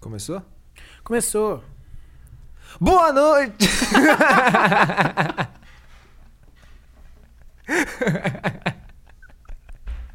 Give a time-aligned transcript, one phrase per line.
[0.00, 0.42] Começou?
[1.04, 1.62] Começou.
[2.80, 3.66] Boa noite!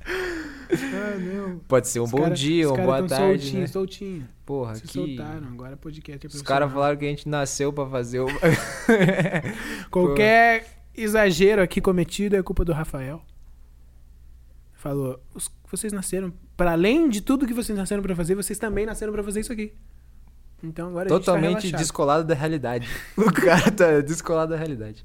[0.03, 1.55] Ah.
[1.67, 3.67] Pode ser um Os bom cara- dia, uma boa tarde, Soltinho, né?
[3.67, 4.27] soltinho.
[4.45, 4.87] Porra, Se que...
[4.93, 8.27] soltaram, agora podcast é Os caras falaram que a gente nasceu pra fazer o...
[9.89, 13.21] Qualquer exagero aqui cometido é culpa do Rafael.
[14.85, 18.85] Falou, "Os- vocês nasceram, para além de tudo que vocês nasceram pra fazer, vocês também
[18.85, 19.73] nasceram pra fazer isso aqui.
[20.61, 21.79] Então agora tá Totalmente relaxado.
[21.79, 22.87] descolado da realidade.
[23.17, 25.03] O cara tá descolado da realidade.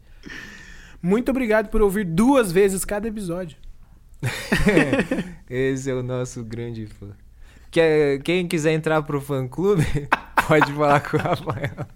[1.02, 3.56] Muito obrigado por ouvir duas vezes cada episódio.
[5.48, 7.08] Esse é o nosso grande fã.
[8.22, 9.82] Quem quiser entrar pro fã clube,
[10.46, 11.86] pode falar com o Rafael.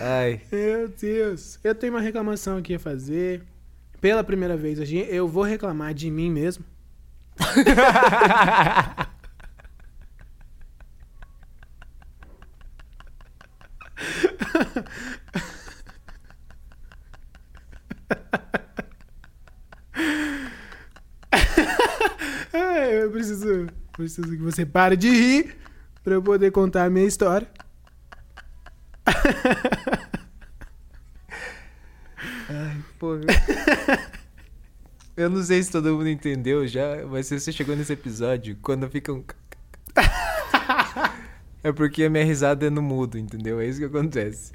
[0.00, 1.58] Ai, Meu Deus.
[1.64, 3.42] Eu tenho uma reclamação aqui a fazer.
[4.00, 4.78] Pela primeira vez,
[5.08, 6.64] eu vou reclamar de mim mesmo.
[22.52, 25.56] É, eu preciso, preciso que você pare de rir
[26.02, 27.48] pra eu poder contar a minha história.
[33.00, 33.14] pô.
[35.16, 38.88] Eu não sei se todo mundo entendeu já, mas se você chegou nesse episódio, quando
[38.88, 39.24] fica um.
[41.62, 43.60] É porque a minha risada é no mudo, entendeu?
[43.60, 44.52] É isso que acontece.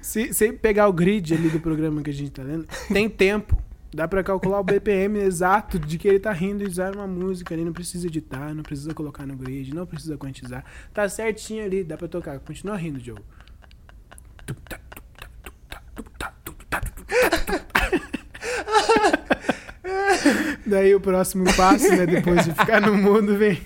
[0.00, 3.60] Se, se pegar o grid ali do programa que a gente tá lendo, tem tempo.
[3.92, 7.52] Dá pra calcular o BPM exato de que ele tá rindo e usar uma música
[7.52, 7.64] ali.
[7.64, 10.64] Não precisa editar, não precisa colocar no grid, não precisa quantizar.
[10.92, 12.38] Tá certinho ali, dá pra tocar.
[12.38, 13.18] Continua rindo, Joe.
[20.66, 22.06] Daí o próximo passo, né?
[22.06, 23.60] Depois de ficar no mundo, vem.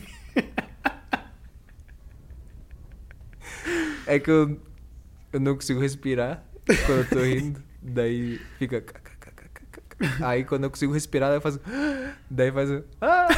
[4.07, 4.59] É que eu,
[5.33, 6.43] eu não consigo respirar
[6.87, 7.63] quando eu tô rindo.
[7.83, 8.83] Daí fica.
[10.21, 11.61] Aí quando eu consigo respirar, eu faço.
[12.31, 12.83] Daí faz um.
[13.01, 13.29] Ah!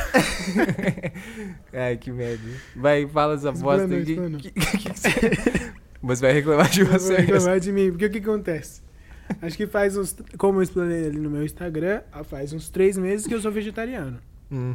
[1.72, 2.42] Ai, que merda.
[2.76, 3.88] Vai, fala essa bosta.
[3.88, 5.72] Que- que- que você-
[6.02, 7.16] Você vai reclamar de você.
[7.16, 8.82] reclamar de mim, porque o que acontece?
[9.42, 10.16] Acho que faz uns.
[10.36, 14.18] Como eu explanei ali no meu Instagram, faz uns três meses que eu sou vegetariano.
[14.50, 14.74] Hum,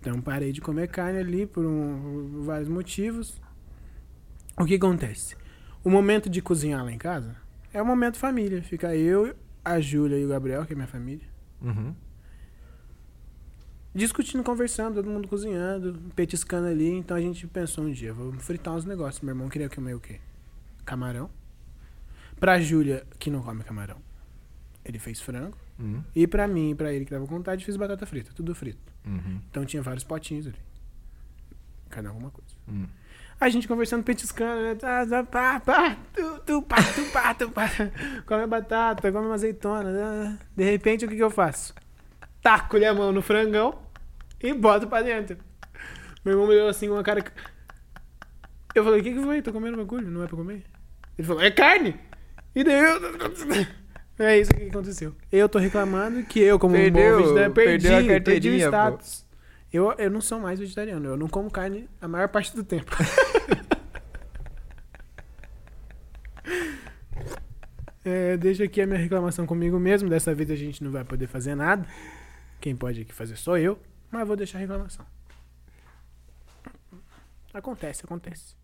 [0.00, 3.40] Então parei de comer carne ali por, um- por vários motivos.
[4.58, 5.36] O que acontece?
[5.82, 7.36] O momento de cozinhar lá em casa
[7.72, 8.62] é o momento família.
[8.62, 9.34] Fica eu,
[9.64, 11.26] a Júlia e o Gabriel, que é minha família,
[11.62, 11.94] uhum.
[13.94, 16.88] discutindo, conversando, todo mundo cozinhando, petiscando ali.
[16.90, 19.22] Então a gente pensou um dia, vamos fritar uns negócios.
[19.22, 20.20] Meu irmão queria comer o quê?
[20.84, 21.30] Camarão.
[22.44, 23.96] Pra Júlia, que não come camarão,
[24.84, 25.56] ele fez frango.
[25.78, 26.04] Uhum.
[26.14, 28.92] E pra mim e pra ele que tava com vontade, fiz batata frita, tudo frito.
[29.06, 29.40] Uhum.
[29.48, 30.58] Então tinha vários potinhos ali.
[31.88, 32.54] Cada um alguma coisa.
[32.68, 32.86] Uhum.
[33.40, 34.74] A gente conversando, petiscando, né?
[34.74, 37.66] Tá, tá, pá, pá, tu, tu, pá, tu, pá, tu, pá.
[38.28, 39.90] Come batata, come uma azeitona.
[39.90, 40.38] né?
[40.54, 41.74] De repente, o que, que eu faço?
[42.42, 43.78] Taco-lhe a mão no frangão
[44.38, 45.38] e boto pra dentro.
[46.22, 47.24] Meu irmão me olhou assim uma cara.
[48.74, 49.40] Eu falei: O que, que foi?
[49.40, 50.62] Tô comendo bagulho, não é pra comer?
[51.16, 51.98] Ele falou: É carne!
[52.54, 53.74] E daí eu.
[54.16, 55.12] É isso que aconteceu.
[55.32, 58.52] Eu tô reclamando que eu, como Perdeu- um bom vegetariano, perdi, perdeu a perdi o
[58.52, 58.58] pô.
[58.58, 59.26] status.
[59.72, 62.92] Eu, eu não sou mais vegetariano, eu não como carne a maior parte do tempo.
[68.04, 70.08] É, deixa aqui a minha reclamação comigo mesmo.
[70.08, 71.86] Dessa vez a gente não vai poder fazer nada.
[72.60, 73.80] Quem pode aqui fazer sou eu.
[74.10, 75.06] Mas vou deixar a reclamação.
[77.52, 78.54] Acontece, acontece.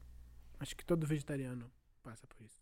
[0.59, 1.65] Acho que todo vegetariano
[2.03, 2.61] passa por isso.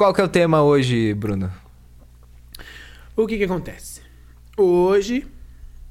[0.00, 1.52] Qual que é o tema hoje, Bruno?
[3.14, 4.00] O que que acontece?
[4.56, 5.26] Hoje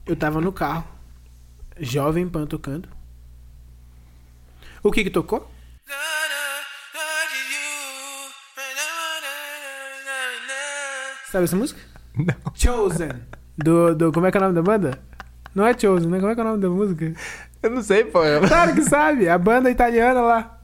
[0.03, 0.84] eu tava no carro,
[1.80, 2.90] Jovem Pan tocando.
[4.81, 5.47] O que que tocou?
[11.31, 11.80] Sabe essa música?
[12.18, 12.52] Não.
[12.56, 13.12] Chosen.
[13.56, 14.12] Do, do.
[14.12, 15.00] Como é que é o nome da banda?
[15.53, 16.20] Não é Chosen, né?
[16.20, 17.14] Como é que é o nome da música?
[17.62, 18.22] Eu não sei, pô.
[18.47, 20.59] Claro que sabe, a banda italiana lá.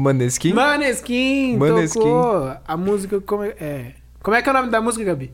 [0.00, 0.54] Maneskin?
[0.54, 2.00] Maneskin, Maneskin.
[2.00, 3.20] tocou a música.
[3.20, 3.94] Como é, é.
[4.22, 5.32] Como é que é o nome da música, Gabi?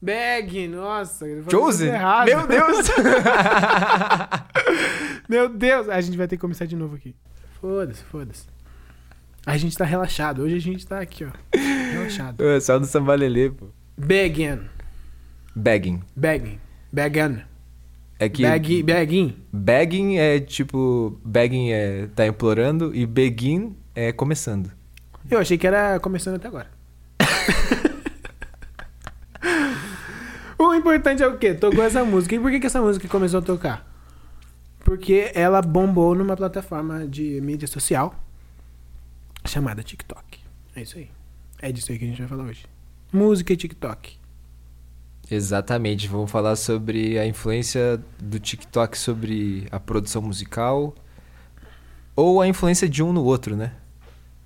[0.00, 1.26] Bag, nossa.
[1.26, 2.26] errado.
[2.26, 2.86] Meu Deus!
[5.28, 5.88] Meu Deus!
[5.88, 7.14] A gente vai ter que começar de novo aqui.
[7.60, 8.44] Foda-se, foda-se.
[9.44, 10.42] A gente tá relaxado.
[10.42, 11.30] Hoje a gente tá aqui, ó.
[11.92, 12.40] Relaxado.
[12.44, 13.66] É só do sambalelê, pô.
[13.96, 14.60] Begging.
[15.54, 16.02] Bagging.
[16.14, 16.60] Begging.
[16.92, 17.42] Begging.
[18.18, 19.36] É que Bag, begging.
[19.52, 21.20] bagging é tipo...
[21.24, 24.70] Bagging é tá implorando e begin é começando.
[25.30, 26.70] Eu achei que era começando até agora.
[30.58, 31.52] o importante é o quê?
[31.52, 32.34] Tocou essa música.
[32.34, 33.86] E por que, que essa música começou a tocar?
[34.80, 38.14] Porque ela bombou numa plataforma de mídia social
[39.44, 40.40] chamada TikTok.
[40.74, 41.10] É isso aí.
[41.60, 42.66] É disso aí que a gente vai falar hoje.
[43.12, 44.16] Música e TikTok.
[45.28, 50.94] Exatamente, vamos falar sobre a influência do TikTok sobre a produção musical
[52.14, 53.72] ou a influência de um no outro, né?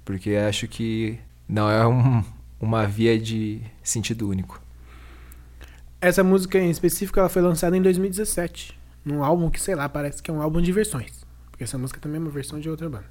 [0.07, 2.25] Porque acho que não é um,
[2.59, 4.61] uma via de sentido único.
[6.01, 10.23] Essa música em específico ela foi lançada em 2017, num álbum que, sei lá, parece
[10.23, 11.27] que é um álbum de versões.
[11.51, 13.05] Porque essa música também é uma versão de outra banda.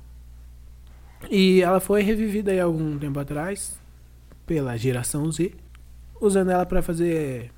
[1.29, 3.77] E ela foi revivida aí algum tempo atrás
[4.47, 5.53] pela geração Z,
[6.19, 7.51] usando ela para fazer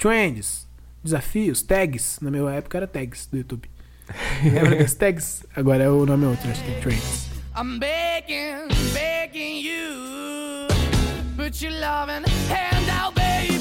[0.00, 0.66] trends,
[1.04, 2.18] desafios, tags.
[2.22, 3.68] Na minha época era tags do YouTube.
[4.42, 5.44] Lembra das tags?
[5.54, 7.28] Agora é o nome outro, acho que é trends.
[7.54, 10.68] I'm begging, begging you.
[11.36, 13.60] Put your loving hand out, baby.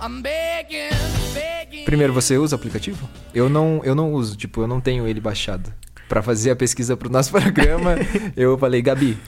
[0.00, 0.96] I'm begging,
[1.34, 1.84] begging.
[1.84, 3.06] Primeiro, você usa o aplicativo?
[3.34, 5.70] Eu não, eu não uso, tipo, eu não tenho ele baixado.
[6.08, 7.96] Pra fazer a pesquisa pro nosso programa,
[8.34, 9.18] eu falei, Gabi,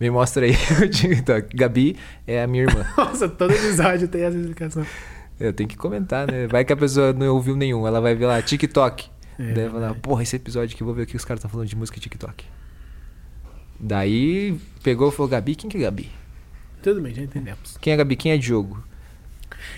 [0.00, 0.52] me mostra aí
[0.84, 1.56] o TikTok.
[1.56, 1.96] Gabi
[2.26, 2.84] é a minha irmã.
[2.96, 4.86] Nossa, todo episódio tem essa explicação.
[5.40, 6.46] Eu tenho que comentar, né?
[6.46, 9.10] Vai que a pessoa não ouviu nenhum, ela vai ver lá, TikTok.
[9.38, 11.38] É, Daí vai falar, porra, esse episódio aqui, eu vou ver o que os caras
[11.38, 12.44] estão falando de música TikTok.
[13.80, 16.10] Daí pegou e falou, Gabi, quem que é Gabi?
[16.82, 17.76] Tudo bem, já entendemos.
[17.80, 18.14] Quem é Gabi?
[18.16, 18.82] Quem é Diogo?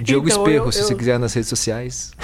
[0.00, 2.12] Diogo Então, Esperro, eu- se você eu- quiser nas redes sociais.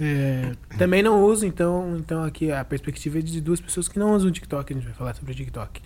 [0.00, 4.14] É, também não uso, então, então aqui a perspectiva é de duas pessoas que não
[4.14, 4.72] usam o TikTok.
[4.72, 5.80] A gente vai falar sobre o TikTok.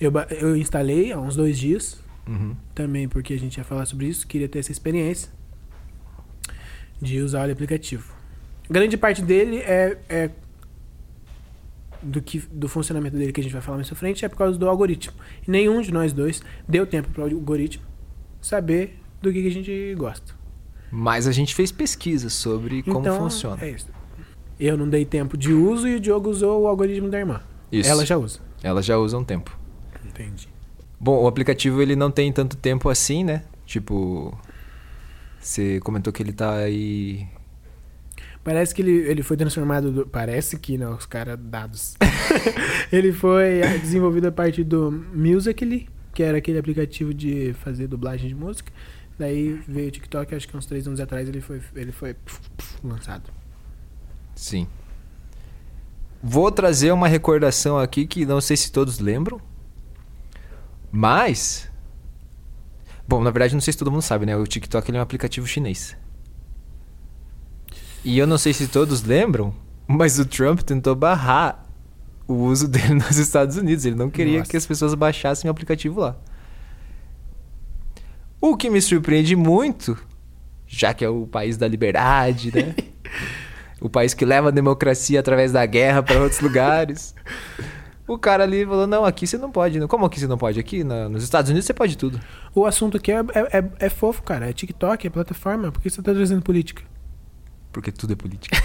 [0.00, 2.56] Eu, eu instalei há uns dois dias, Uhum.
[2.74, 5.30] também porque a gente ia falar sobre isso, queria ter essa experiência
[7.00, 8.12] de usar o aplicativo.
[8.68, 10.30] Grande parte dele é, é
[12.02, 14.36] do, que, do funcionamento dele que a gente vai falar mais pra frente é por
[14.36, 15.14] causa do algoritmo.
[15.46, 17.84] E nenhum de nós dois deu tempo para o algoritmo
[18.40, 20.34] saber do que, que a gente gosta.
[20.98, 23.62] Mas a gente fez pesquisa sobre como então, funciona.
[23.62, 23.86] É isso.
[24.58, 27.42] Eu não dei tempo de uso e o Diogo usou o algoritmo da irmã.
[27.70, 27.90] Isso.
[27.90, 28.40] Ela já usa.
[28.62, 29.54] Ela já usa um tempo.
[30.02, 30.48] Entendi.
[30.98, 33.42] Bom, o aplicativo ele não tem tanto tempo assim, né?
[33.66, 34.32] Tipo,
[35.38, 37.26] você comentou que ele tá aí.
[38.42, 39.92] Parece que ele, ele foi transformado.
[39.92, 41.94] do- parece que, não, os caras dados.
[42.90, 48.34] ele foi desenvolvido a partir do Musical.ly, que era aquele aplicativo de fazer dublagem de
[48.34, 48.72] música.
[49.18, 52.14] Daí veio o TikTok, acho que uns três anos atrás ele foi, ele foi
[52.84, 53.30] lançado.
[54.34, 54.66] Sim.
[56.22, 59.40] Vou trazer uma recordação aqui que não sei se todos lembram.
[60.92, 61.70] Mas.
[63.08, 64.36] Bom, na verdade, não sei se todo mundo sabe, né?
[64.36, 65.96] O TikTok ele é um aplicativo chinês.
[68.04, 69.54] E eu não sei se todos lembram,
[69.86, 71.64] mas o Trump tentou barrar
[72.28, 73.84] o uso dele nos Estados Unidos.
[73.84, 74.50] Ele não queria Nossa.
[74.50, 76.16] que as pessoas baixassem o aplicativo lá.
[78.48, 79.98] O que me surpreende muito,
[80.68, 82.74] já que é o país da liberdade, né?
[83.80, 87.12] o país que leva a democracia através da guerra para outros lugares.
[88.06, 89.80] O cara ali falou: não, aqui você não pode.
[89.80, 89.86] né?
[89.88, 90.60] Como aqui você não pode?
[90.60, 92.20] Aqui na- nos Estados Unidos você pode tudo.
[92.54, 94.48] O assunto aqui é, é, é- é fofo, cara.
[94.48, 95.72] É TikTok, é plataforma.
[95.72, 96.82] Por que você tá trazendo política?
[97.72, 98.56] Porque tudo é política.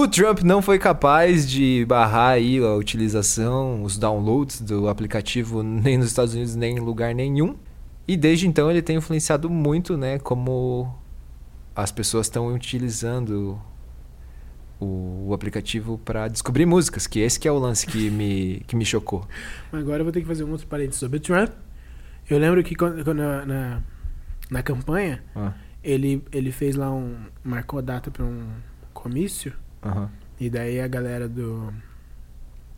[0.00, 5.96] o Trump não foi capaz de barrar aí a utilização, os downloads do aplicativo nem
[5.98, 7.56] nos Estados Unidos, nem em lugar nenhum.
[8.08, 10.92] E desde então ele tem influenciado muito, né, como
[11.74, 13.60] as pessoas estão utilizando
[14.80, 18.76] o, o aplicativo para descobrir músicas, que esse que é o lance que me, que
[18.76, 19.26] me chocou.
[19.72, 21.50] Agora eu vou ter que fazer um outro parênteses sobre o Trump.
[22.28, 23.82] Eu lembro que quando, quando na, na,
[24.50, 27.16] na campanha, Ah, ele, ele fez lá um.
[27.44, 28.46] marcou a data pra um
[28.92, 29.52] comício.
[29.82, 30.10] Aham.
[30.38, 31.72] E daí a galera do.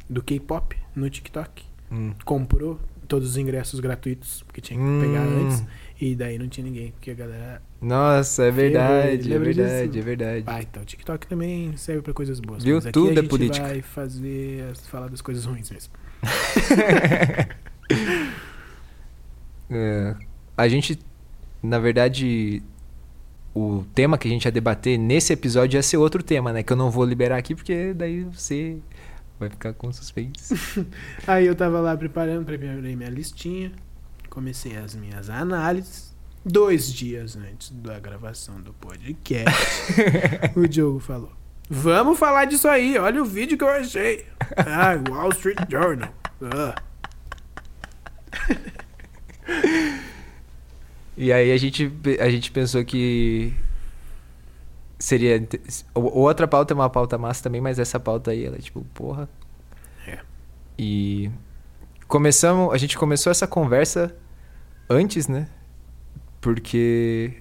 [0.09, 2.13] do K-pop no TikTok Hum.
[2.25, 2.79] comprou
[3.09, 5.41] todos os ingressos gratuitos, porque tinha que pegar Hum.
[5.41, 5.65] antes.
[6.01, 7.63] E daí não tinha ninguém, porque a galera.
[7.81, 9.67] Nossa, é verdade, é Lembra disso?
[9.67, 10.45] verdade, é verdade.
[10.47, 12.63] Ah, então, o TikTok também serve pra coisas boas.
[12.63, 12.81] Viu?
[12.93, 13.67] Tudo é política.
[13.67, 14.75] vai fazer.
[14.89, 15.93] falar das coisas ruins mesmo.
[19.71, 20.15] É,
[20.57, 20.99] a gente,
[21.63, 22.63] na verdade,
[23.55, 26.63] o tema que a gente ia debater nesse episódio ia ser outro tema, né?
[26.63, 28.79] Que eu não vou liberar aqui porque daí você
[29.39, 30.55] vai ficar com suspense.
[31.27, 33.73] Aí eu tava lá preparando, preparei minha listinha,
[34.29, 36.09] comecei as minhas análises.
[36.45, 39.93] Dois dias antes da gravação do podcast,
[40.57, 41.33] o Diogo falou:
[41.69, 44.25] Vamos falar disso aí, olha o vídeo que eu achei.
[44.57, 46.09] Ah, Wall Street Journal.
[46.41, 46.75] Ah.
[51.21, 53.53] E aí a gente, a gente pensou que
[55.01, 55.47] seria.
[55.93, 59.29] Outra pauta é uma pauta massa também, mas essa pauta aí, ela é tipo, porra.
[60.07, 60.21] É.
[60.79, 61.29] E
[62.07, 64.15] começamos, a gente começou essa conversa
[64.89, 65.49] antes, né?
[66.41, 67.33] Porque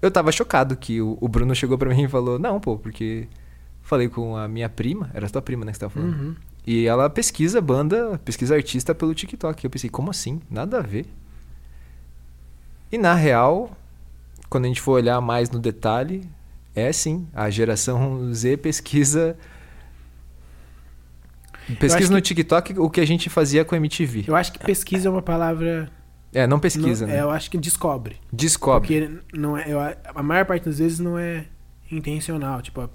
[0.00, 3.26] eu tava chocado que o, o Bruno chegou pra mim e falou: Não, pô, porque
[3.80, 6.14] falei com a minha prima, era a tua prima, né, que você tava falando.
[6.14, 6.36] Uhum.
[6.64, 9.64] E ela pesquisa banda, pesquisa artista pelo TikTok.
[9.64, 10.40] Eu pensei, como assim?
[10.48, 11.06] Nada a ver.
[12.92, 13.74] E na real,
[14.50, 16.28] quando a gente for olhar mais no detalhe,
[16.74, 17.26] é sim.
[17.32, 19.36] A geração Z pesquisa.
[21.78, 24.24] Pesquisa no que- TikTok o que a gente fazia com a MTV.
[24.26, 25.90] Eu acho que pesquisa é uma palavra.
[26.34, 27.18] É, não pesquisa, não- né?
[27.20, 28.16] é, eu acho que descobre.
[28.32, 28.88] Descobre.
[28.88, 31.46] Porque não é, eu, a maior parte das vezes não é
[31.90, 32.60] intencional.
[32.62, 32.88] Tipo,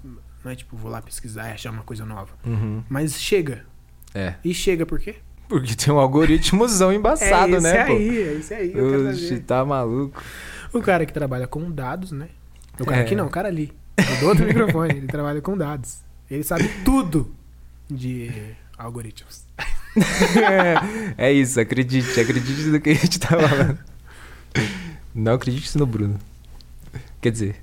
[0.44, 2.34] não é tipo, vou lá pesquisar e achar uma coisa nova.
[2.44, 2.82] Uhum.
[2.88, 3.64] Mas chega.
[4.14, 4.34] É.
[4.44, 5.16] E chega por quê?
[5.48, 7.92] Porque tem um algoritmozão embaçado, é né, pô?
[7.94, 8.70] aí, é esse aí.
[8.70, 9.40] que Eu quero Oxi, saber.
[9.40, 10.22] tá maluco.
[10.72, 12.28] O cara que trabalha com dados, né?
[12.78, 13.00] O cara É.
[13.04, 13.72] aqui não, o cara ali.
[13.98, 16.00] O do outro microfone, ele trabalha com dados.
[16.30, 17.34] Ele sabe tudo
[17.90, 18.30] de
[18.76, 19.44] algoritmos.
[21.16, 23.78] é, é isso, acredite, acredite no que a gente tá falando.
[25.14, 26.18] Não acredite no Bruno.
[27.20, 27.56] Quer dizer,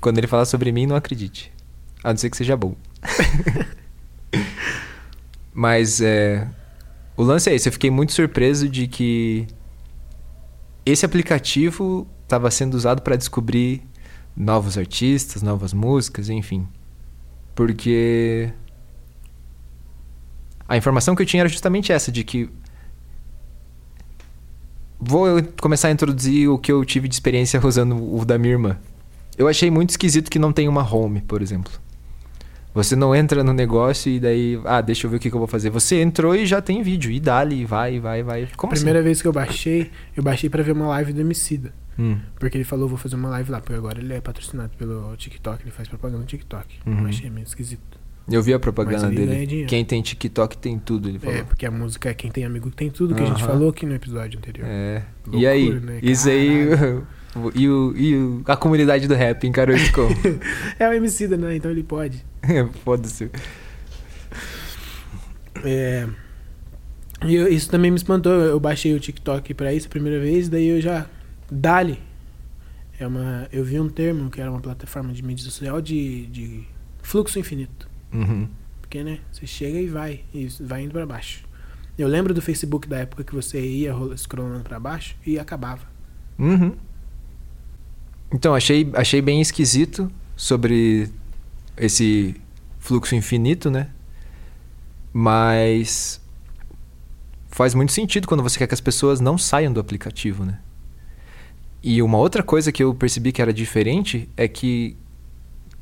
[0.00, 1.52] quando ele falar sobre mim, não acredite.
[2.02, 2.74] A não ser que seja bom.
[5.54, 6.46] Mas é.
[7.18, 9.44] O lance é esse, eu fiquei muito surpreso de que
[10.86, 13.82] esse aplicativo estava sendo usado para descobrir
[14.36, 16.68] novos artistas, novas músicas, enfim.
[17.56, 18.52] Porque
[20.68, 22.48] a informação que eu tinha era justamente essa, de que
[25.00, 28.78] vou começar a introduzir o que eu tive de experiência usando o da minha irmã.
[29.36, 31.72] Eu achei muito esquisito que não tem uma home, por exemplo.
[32.78, 35.40] Você não entra no negócio e daí, ah, deixa eu ver o que, que eu
[35.40, 35.68] vou fazer.
[35.68, 38.48] Você entrou e já tem vídeo, e dali, vai, vai, vai.
[38.56, 41.70] Como Primeira vez que eu baixei, eu baixei pra ver uma live do Emicida.
[41.70, 42.12] assim?
[42.12, 42.20] Hum.
[42.38, 43.60] Porque ele falou, vou fazer uma live lá.
[43.60, 46.78] Porque agora ele é patrocinado pelo TikTok, ele faz propaganda no TikTok.
[46.86, 47.00] Uhum.
[47.00, 47.98] Eu achei meio esquisito.
[48.30, 49.64] Eu vi a propaganda dele.
[49.64, 51.34] Quem tem TikTok tem tudo, ele falou.
[51.34, 53.86] É, porque a música é quem tem amigo tem tudo, que a gente falou aqui
[53.86, 54.68] no episódio anterior.
[54.68, 55.02] É.
[55.26, 55.80] e Loucura, aí?
[55.80, 55.98] né?
[56.00, 56.68] Isso aí.
[57.54, 60.08] E, o, e o- a comunidade do rap encarou isso como?
[60.78, 61.54] É o Emicida, né?
[61.56, 62.24] Então ele pode.
[62.84, 63.30] Foda-se.
[65.64, 66.06] É...
[67.26, 68.32] E eu- isso também me espantou.
[68.32, 71.06] Eu baixei o TikTok pra isso a primeira vez, daí eu já.
[71.50, 71.98] Dali.
[72.98, 73.48] É uma.
[73.52, 76.64] Eu vi um termo que era uma plataforma de mídia social de, de
[77.02, 77.88] fluxo infinito.
[78.12, 78.48] Uhum.
[78.80, 79.18] Porque, né?
[79.32, 80.20] Você chega e vai.
[80.32, 81.42] E vai indo pra baixo.
[81.98, 85.82] Eu lembro do Facebook da época que você ia scrollando pra baixo e acabava.
[86.38, 86.72] Uhum.
[88.32, 91.08] Então, achei, achei bem esquisito sobre
[91.76, 92.36] esse
[92.78, 93.88] fluxo infinito, né?
[95.12, 96.20] Mas
[97.50, 100.58] faz muito sentido quando você quer que as pessoas não saiam do aplicativo, né?
[101.82, 104.96] E uma outra coisa que eu percebi que era diferente é que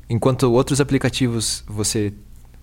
[0.09, 2.13] enquanto outros aplicativos você,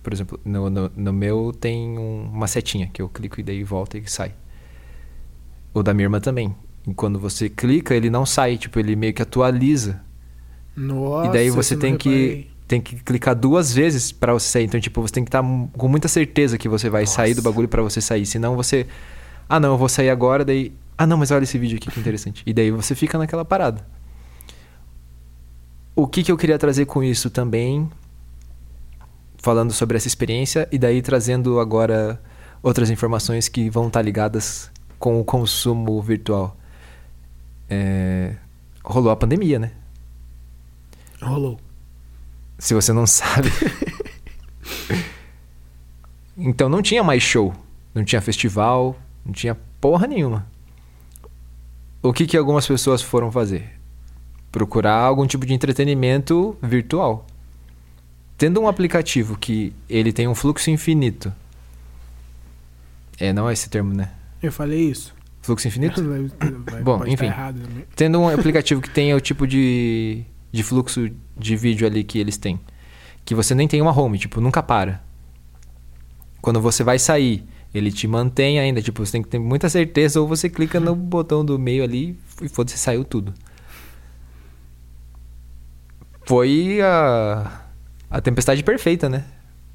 [0.03, 3.63] por exemplo, no, no, no meu tem um- uma setinha que eu clico e daí
[3.63, 4.33] volta e sai.
[5.73, 6.55] O da irmã também.
[6.87, 10.01] E quando você clica, ele não sai, tipo, ele meio que atualiza.
[10.75, 12.51] Nossa, e daí você tem que, reparei.
[12.67, 14.65] tem que clicar duas vezes pra você sair.
[14.65, 17.49] Então, tipo, você tem que estar com muita certeza que você vai sair do Nossa.
[17.49, 18.25] bagulho pra você sair.
[18.25, 18.85] Senão você.
[19.47, 20.73] Ah, não, eu vou sair agora, daí.
[20.97, 22.43] Ah, não, mas olha esse vídeo aqui que interessante.
[22.45, 23.85] E daí você fica naquela parada.
[25.95, 27.89] O que, que eu queria trazer com isso também,
[29.37, 32.21] falando sobre essa experiência, e daí trazendo agora
[32.61, 36.57] outras informações que vão estar ligadas com o consumo virtual.
[37.69, 38.35] É,
[38.83, 39.71] rolou a pandemia, né?
[41.21, 41.59] Rolou.
[42.57, 43.49] Se você não sabe.
[46.37, 47.53] então não tinha mais show,
[47.93, 50.47] não tinha festival, não tinha porra nenhuma.
[52.01, 53.67] O que, que algumas pessoas foram fazer?
[54.51, 57.25] Procurar algum tipo de entretenimento virtual.
[58.37, 61.33] Tendo um aplicativo que ele tem um fluxo infinito.
[63.19, 64.11] É, não é esse termo, né?
[64.43, 65.15] Eu falei isso.
[65.45, 66.03] Fluxo infinito?
[66.03, 67.29] Vai- Bom, tá enfim.
[67.29, 67.85] também.
[67.95, 72.35] Tendo um aplicativo que tenha o tipo de, de fluxo de vídeo ali que eles
[72.35, 72.59] têm.
[73.23, 75.03] Que você nem tem uma home, tipo, nunca para.
[76.41, 80.19] Quando você vai sair, ele te mantém ainda, tipo, você tem que ter muita certeza,
[80.19, 83.31] ou você clica no botão do meio ali e foda-se, saiu tudo.
[86.25, 87.61] Foi a,
[88.09, 89.25] a tempestade perfeita, né?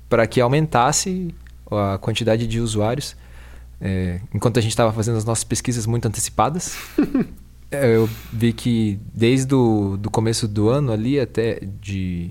[0.08, 1.32] Para que aumentasse
[1.70, 3.14] a quantidade de usuários.
[3.80, 6.76] É, enquanto a gente estava fazendo as nossas pesquisas muito antecipadas,
[7.70, 12.30] eu vi que desde o do começo do ano ali até de,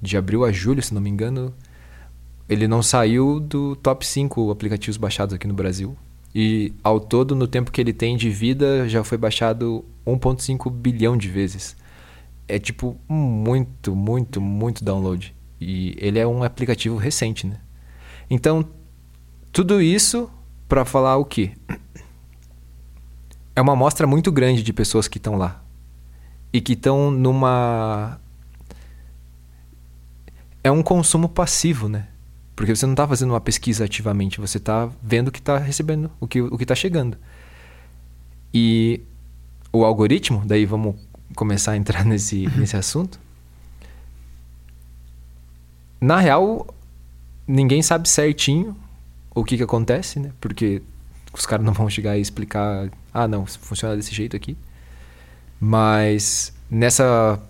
[0.00, 1.52] de abril a julho, se não me engano,
[2.48, 5.96] ele não saiu do top 5 aplicativos baixados aqui no Brasil.
[6.34, 11.16] E ao todo, no tempo que ele tem de vida, já foi baixado 1.5 bilhão
[11.16, 11.76] de vezes.
[12.46, 15.34] É tipo muito, muito, muito download.
[15.60, 17.58] E ele é um aplicativo recente, né?
[18.28, 18.68] Então,
[19.52, 20.28] tudo isso
[20.74, 21.52] para falar o quê?
[23.54, 25.62] é uma amostra muito grande de pessoas que estão lá.
[26.52, 28.18] E que estão numa.
[30.64, 32.08] É um consumo passivo, né?
[32.56, 36.10] Porque você não está fazendo uma pesquisa ativamente, você está vendo o que está recebendo,
[36.18, 37.16] o que o está chegando.
[38.52, 39.00] E
[39.72, 40.96] o algoritmo, daí vamos
[41.36, 43.20] começar a entrar nesse, nesse assunto.
[46.00, 46.66] Na real,
[47.46, 48.76] ninguém sabe certinho
[49.34, 50.32] o que, que acontece, né?
[50.40, 50.82] Porque
[51.32, 54.56] os caras não vão chegar e explicar, ah, não, funciona desse jeito aqui.
[55.60, 57.40] Mas nessa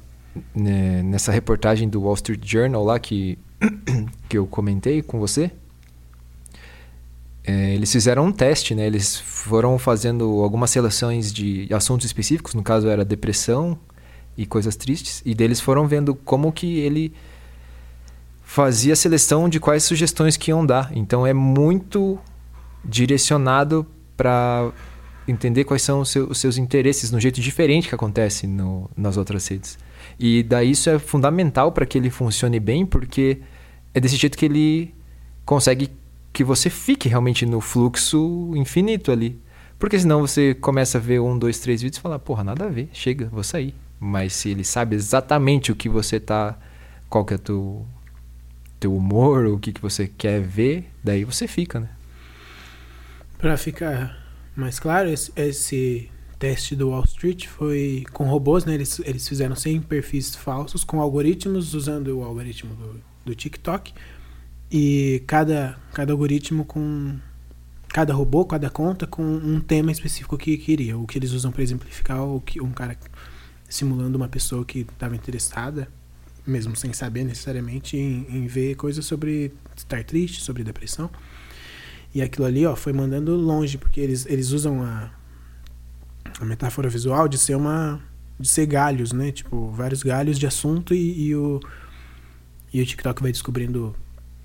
[0.55, 3.39] né, nessa reportagem do Wall Street Journal lá que
[4.29, 5.51] que eu comentei com você,
[7.47, 8.87] é, eles fizeram um teste, né?
[8.87, 13.79] Eles foram fazendo algumas seleções de assuntos específicos, no caso era depressão
[14.37, 17.13] e coisas tristes, e deles foram vendo como que ele
[18.45, 20.93] fazia a seleção de quais sugestões que iam dar.
[20.95, 22.19] Então é muito
[22.85, 23.87] direcionado
[24.17, 24.71] para
[25.27, 29.17] entender quais são os, seu, os, seus interesses no jeito diferente que acontece no, nas
[29.17, 29.79] outras redes.
[30.21, 33.41] E daí isso é fundamental para que ele funcione bem, porque
[33.95, 34.95] é desse jeito que ele
[35.45, 35.91] consegue
[36.33, 39.41] que você fique realmente no fluxo infinito ali.
[39.79, 42.69] Porque senão você começa a ver um, dois, três vídeos e fala, porra, nada a
[42.69, 43.75] ver, chega, vou sair.
[43.99, 46.59] Mas se ele sabe exatamente o que você tá.
[47.09, 47.87] qual que é teu,
[48.85, 51.89] teu humor, o que, que você quer ver, daí você fica, né?
[53.39, 54.23] Para ficar
[54.55, 58.75] mais claro, esse, esse, teste do Wall Street foi com robôs, né?
[58.75, 63.95] Eles, eles fizeram 100 perfis falsos com algoritmos, usando o algoritmo do, do TikTok.
[64.71, 67.17] E cada, cada algoritmo com.
[67.89, 70.99] Cada robô, cada conta com um tema específico que queria.
[70.99, 72.99] O que eles usam para exemplificar o que um cara
[73.69, 75.89] simulando uma pessoa que estava interessada,
[76.47, 81.11] mesmo sem saber necessariamente, em, em ver coisas sobre estar triste, sobre depressão.
[82.15, 85.11] E aquilo ali, ó, foi mandando longe, porque eles, eles usam a,
[86.41, 88.01] a metáfora visual de ser uma.
[88.39, 89.33] de ser galhos, né?
[89.33, 91.61] Tipo, vários galhos de assunto e, e o.
[92.73, 93.95] E o TikTok vai descobrindo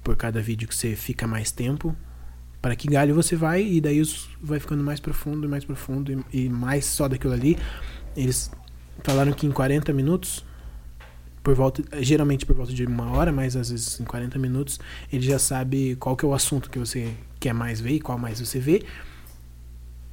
[0.04, 1.96] por cada vídeo que você fica mais tempo.
[2.62, 4.02] Para que galho você vai, e daí
[4.42, 7.58] vai ficando mais profundo e mais profundo e, e mais só daquilo ali.
[8.18, 8.52] Eles
[9.04, 10.44] falaram que em 40 minutos
[11.44, 14.80] por volta, geralmente por volta de uma hora, mas às vezes em 40 minutos,
[15.12, 18.18] ele já sabe qual que é o assunto que você quer mais ver e qual
[18.18, 18.84] mais você vê.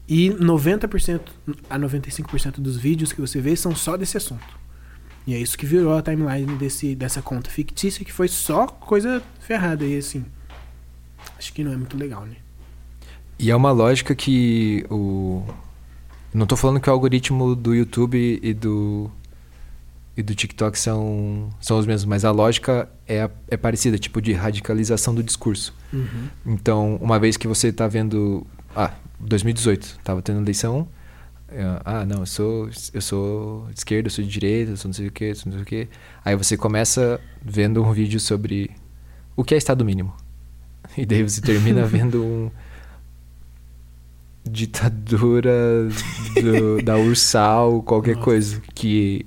[0.09, 1.21] E 90%
[1.69, 4.67] a 95% dos vídeos que você vê são só desse assunto.
[5.27, 9.21] E é isso que virou a timeline desse, dessa conta fictícia, que foi só coisa
[9.41, 9.85] ferrada.
[9.85, 10.25] E assim,
[11.37, 12.37] acho que não é muito legal, né?
[13.39, 15.43] E é uma lógica que o.
[16.33, 19.11] Não estou falando que o algoritmo do YouTube e do
[20.17, 24.33] e do TikTok são, são os mesmos, mas a lógica é, é parecida, tipo de
[24.33, 25.75] radicalização do discurso.
[25.93, 26.29] Uhum.
[26.47, 28.47] Então, uma vez que você está vendo.
[28.75, 30.89] Ah, 2018, estava tendo eleição.
[31.49, 34.89] É, ah, não, eu sou, eu sou de esquerda, eu sou de direita, eu sou
[34.89, 35.89] não sei o que, não sei o que.
[36.25, 38.71] Aí você começa vendo um vídeo sobre
[39.37, 40.15] o que é Estado mínimo.
[40.97, 42.51] E daí você termina vendo um
[44.49, 45.89] ditadura
[46.41, 48.25] do, da Ursal, qualquer Nossa.
[48.25, 48.63] coisa.
[48.75, 49.27] Que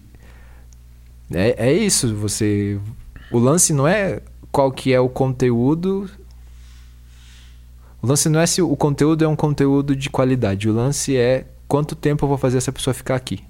[1.33, 2.79] é, é isso, você.
[3.31, 6.09] O lance não é qual que é o conteúdo.
[8.01, 10.69] O lance não é se o conteúdo é um conteúdo de qualidade.
[10.69, 13.43] O lance é quanto tempo eu vou fazer essa pessoa ficar aqui.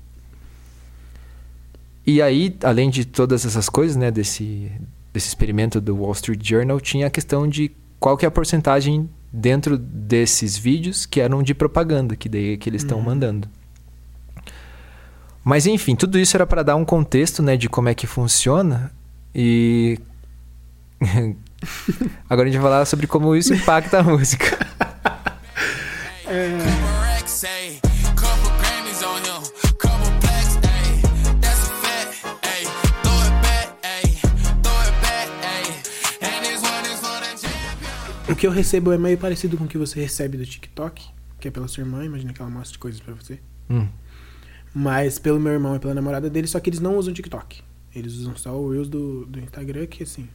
[2.06, 4.72] E aí, além de todas essas coisas, né, desse,
[5.14, 9.08] desse experimento do Wall Street Journal, tinha a questão de qual que é a porcentagem
[9.32, 13.04] dentro desses vídeos que eram de propaganda, que daí que eles estão uhum.
[13.04, 13.48] mandando.
[15.50, 18.92] Mas enfim, tudo isso era para dar um contexto, né, de como é que funciona
[19.34, 19.98] e
[22.30, 24.46] agora a gente vai falar sobre como isso impacta a música.
[26.28, 26.56] é...
[38.32, 41.04] O que eu recebo é meio parecido com o que você recebe do TikTok,
[41.40, 43.40] que é pela sua irmã, imagina que ela mostra coisas para você.
[43.68, 43.88] Hum.
[44.74, 47.62] Mas pelo meu irmão e pela namorada dele, só que eles não usam TikTok.
[47.94, 50.30] Eles usam só o Reels do, do Instagram, que assim,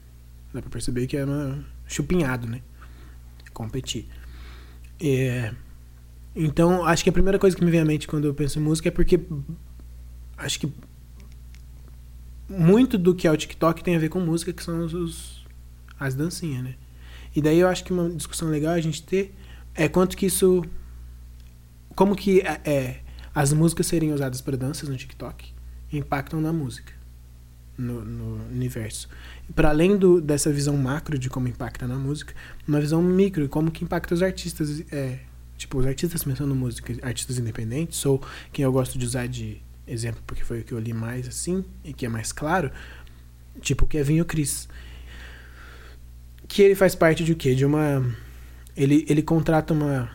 [0.52, 2.60] dá pra perceber que é uma chupinhado, né?
[3.52, 4.08] Competir.
[5.00, 5.54] É,
[6.34, 8.62] então, acho que a primeira coisa que me vem à mente quando eu penso em
[8.62, 9.20] música é porque
[10.36, 10.72] acho que
[12.48, 15.46] muito do que é o TikTok tem a ver com música, que são os,
[15.98, 16.74] as dancinhas, né?
[17.34, 19.34] E daí eu acho que uma discussão legal a gente ter
[19.74, 20.64] é quanto que isso.
[21.94, 23.03] Como que é, é
[23.34, 25.52] as músicas serem usadas para danças no TikTok
[25.92, 26.92] impactam na música,
[27.76, 29.08] no, no universo.
[29.54, 32.34] Para além do, dessa visão macro de como impacta na música,
[32.66, 34.84] uma visão micro, como que impacta os artistas.
[34.92, 35.18] É,
[35.56, 38.20] Tipo, os artistas pensando música, artistas independentes, ou
[38.52, 41.64] quem eu gosto de usar de exemplo, porque foi o que eu li mais assim,
[41.84, 42.70] e que é mais claro,
[43.60, 44.68] tipo Kevin e o Chris.
[46.48, 47.54] Que ele faz parte de o quê?
[47.54, 48.04] De uma.
[48.76, 50.10] Ele, ele contrata uma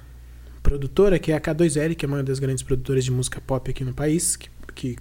[0.70, 3.84] produtora que é a K2L, que é uma das grandes produtoras de música pop aqui
[3.84, 4.98] no país, que, que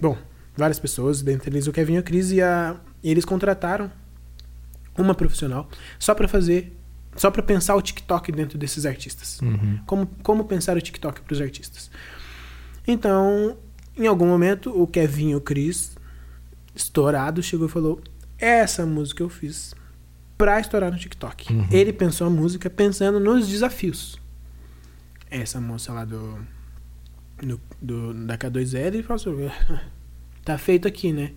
[0.00, 0.16] bom,
[0.56, 3.92] várias pessoas, dentre eles o Kevin e a Cris, e, a, e eles contrataram
[4.96, 6.74] uma profissional só para fazer,
[7.14, 9.40] só para pensar o TikTok dentro desses artistas.
[9.42, 9.80] Uhum.
[9.84, 11.90] Como, como pensar o TikTok para os artistas.
[12.88, 13.58] Então,
[13.94, 15.98] em algum momento, o Kevin e o Chris,
[16.74, 18.00] estourado, chegou e falou:
[18.38, 19.74] Essa música eu fiz
[20.36, 21.52] pra estourar no TikTok.
[21.52, 21.66] Uhum.
[21.70, 24.20] Ele pensou a música pensando nos desafios.
[25.30, 26.38] Essa moça lá do,
[27.42, 29.50] do, do- da K2L falou:
[30.44, 31.32] Tá feito aqui, né?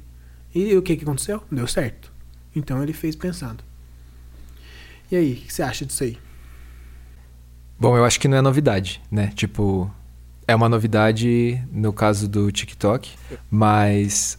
[0.54, 1.44] E o que, que aconteceu?
[1.52, 2.12] Deu certo.
[2.56, 3.64] Então ele fez pensando.
[5.12, 6.18] E aí, o que você acha disso aí?
[7.80, 9.28] Bom, eu acho que não é novidade, né?
[9.36, 9.90] Tipo,
[10.48, 13.16] é uma novidade no caso do TikTok,
[13.50, 14.38] mas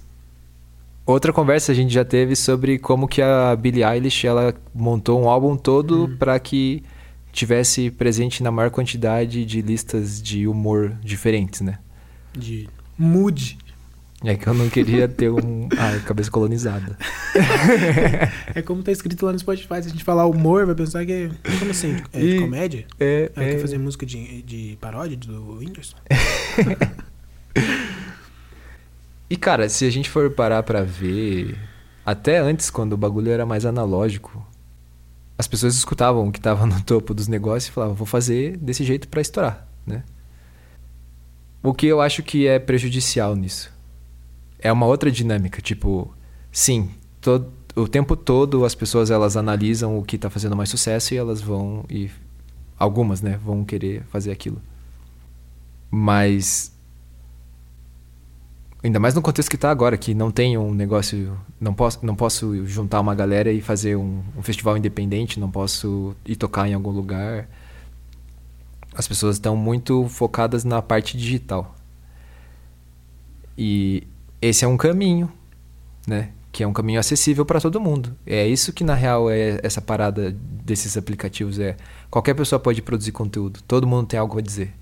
[1.13, 5.29] outra conversa a gente já teve sobre como que a Billie Eilish ela montou um
[5.29, 6.17] álbum todo Uhum.
[6.17, 6.83] pra que
[7.33, 11.79] tivesse presente na maior quantidade de listas de humor diferentes, né?
[12.37, 12.69] De
[12.99, 13.57] mood.
[14.25, 16.97] É que eu não queria ter um, ah, cabeça colonizada.
[18.55, 19.81] É como tá escrito lá no Spotify.
[19.83, 21.31] Se a gente falar humor, vai pensar que é.
[21.61, 21.97] Como assim?
[22.13, 22.87] É de E- comédia?
[22.99, 25.97] É, Ela quer fazer música de, de paródia do Whindersson?
[29.31, 31.59] E cara, se a gente for parar pra ver,
[32.05, 34.47] até antes, quando o bagulho era mais analógico,
[35.37, 38.85] as pessoas escutavam o que tava no topo dos negócios e falavam, vou fazer desse
[38.85, 40.03] jeito pra estourar, né?
[41.63, 43.77] O que eu acho que é prejudicial nisso
[44.59, 46.13] é uma outra dinâmica, tipo,
[46.51, 51.15] sim, todo, o tempo todo as pessoas elas analisam o que tá fazendo mais sucesso
[51.15, 52.11] e elas vão e
[52.79, 54.61] algumas, né, vão querer fazer aquilo.
[55.91, 56.73] Mas
[58.83, 61.37] Ainda mais no contexto que tá agora, que não tem um negócio.
[61.61, 66.15] Não posso, não posso juntar uma galera e fazer um, um festival independente, não posso
[66.25, 67.49] ir tocar em algum lugar.
[68.95, 71.75] As pessoas estão muito focadas na parte digital.
[73.57, 74.07] E
[74.41, 75.31] esse é um caminho,
[76.07, 76.31] né?
[76.53, 78.17] Que é um caminho acessível para todo mundo.
[78.25, 80.31] É isso que na real é essa parada
[80.65, 81.77] desses aplicativos é.
[82.09, 84.73] Qualquer pessoa pode produzir conteúdo, todo mundo tem algo a dizer.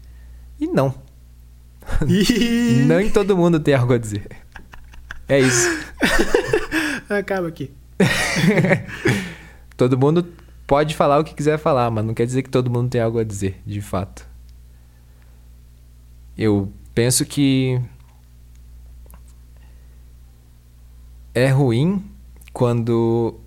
[0.60, 0.94] E não.
[2.86, 4.26] Nem todo mundo tem algo a dizer.
[5.28, 5.68] É isso.
[7.08, 7.70] Acaba aqui.
[9.76, 10.26] Todo mundo
[10.66, 13.18] pode falar o que quiser falar, mas não quer dizer que todo mundo tem algo
[13.18, 14.26] a dizer, de fato.
[16.36, 17.80] Eu penso que
[21.34, 22.02] é ruim
[22.52, 23.38] quando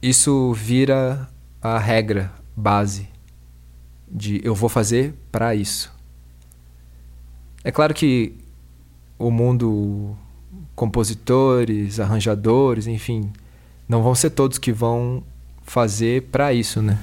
[0.00, 1.28] isso vira
[1.60, 3.08] a regra base
[4.10, 5.91] de eu vou fazer pra isso.
[7.64, 8.34] É claro que
[9.18, 10.16] o mundo
[10.74, 13.32] compositores, arranjadores, enfim,
[13.88, 15.24] não vão ser todos que vão
[15.64, 16.98] fazer pra isso, né?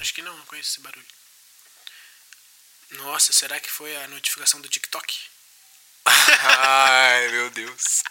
[0.00, 1.04] Acho que não, não conheço esse barulho.
[3.04, 5.14] Nossa, será que foi a notificação do TikTok?
[6.06, 8.02] Ai, meu Deus.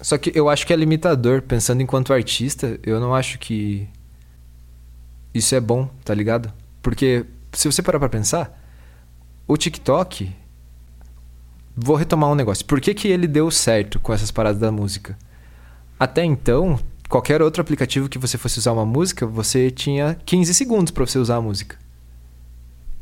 [0.00, 3.88] Só que eu acho que é limitador, pensando enquanto artista, eu não acho que
[5.34, 6.52] isso é bom, tá ligado?
[6.88, 8.58] Porque se você parar pra pensar,
[9.46, 10.32] o TikTok
[11.76, 12.64] vou retomar um negócio.
[12.64, 15.14] Por que, que ele deu certo com essas paradas da música?
[16.00, 20.90] Até então, qualquer outro aplicativo que você fosse usar uma música, você tinha 15 segundos
[20.90, 21.76] pra você usar a música.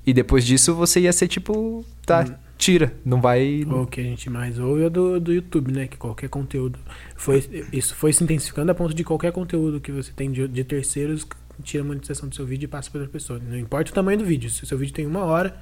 [0.04, 2.24] E depois disso você ia ser tipo, tá,
[2.58, 3.62] tira, não vai.
[3.62, 5.86] O que a gente mais ouve é do, do YouTube, né?
[5.86, 6.76] Que qualquer conteúdo.
[7.14, 7.38] Foi,
[7.72, 11.24] isso foi se intensificando a ponto de qualquer conteúdo que você tem de, de terceiros
[11.62, 13.38] tira a monetização do seu vídeo e passa para outra pessoa.
[13.38, 14.48] Não importa o tamanho do vídeo.
[14.50, 15.56] Se o seu vídeo tem uma hora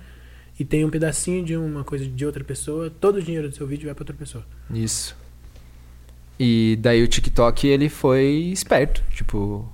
[0.58, 3.66] e tem um pedacinho de uma coisa de outra pessoa, todo o dinheiro do seu
[3.66, 4.44] vídeo vai para outra pessoa.
[4.70, 5.16] Isso.
[6.38, 9.02] E daí o TikTok, ele foi esperto.
[9.10, 9.68] Tipo,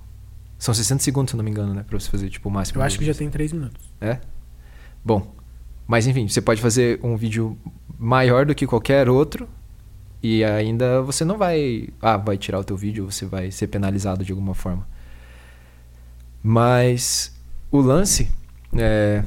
[0.58, 1.82] são 60 segundos, se não me engano, né?
[1.82, 2.80] Pra você fazer, tipo, o máximo.
[2.80, 3.82] Eu acho que já tem 3 minutos.
[4.00, 4.20] É?
[5.04, 5.34] Bom,
[5.86, 7.58] mas enfim, você pode fazer um vídeo
[7.98, 9.48] maior do que qualquer outro
[10.22, 11.88] e ainda você não vai...
[12.00, 14.86] Ah, vai tirar o teu vídeo, você vai ser penalizado de alguma forma.
[16.42, 17.32] Mas
[17.70, 18.30] o lance
[18.76, 19.24] é...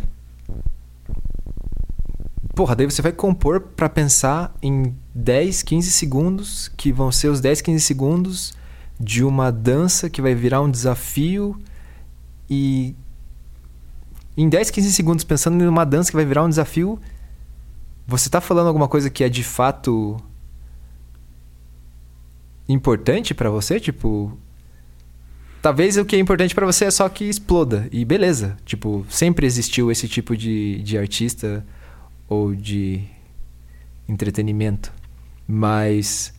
[2.55, 7.41] Porra, daí você vai compor pra pensar em 10, 15 segundos, que vão ser os
[7.41, 8.53] 10, 15 segundos
[8.99, 11.59] de uma dança que vai virar um desafio
[12.49, 12.95] e
[14.37, 16.99] em 10, 15 segundos pensando em uma dança que vai virar um desafio,
[18.05, 20.17] você tá falando alguma coisa que é de fato
[22.67, 24.37] importante pra você, tipo,
[25.63, 27.87] talvez o que é importante pra você é só que exploda.
[27.89, 28.57] E beleza.
[28.65, 31.65] Tipo, sempre existiu esse tipo de, de artista
[32.27, 33.01] ou de
[34.07, 34.91] entretenimento.
[35.47, 36.33] Mas.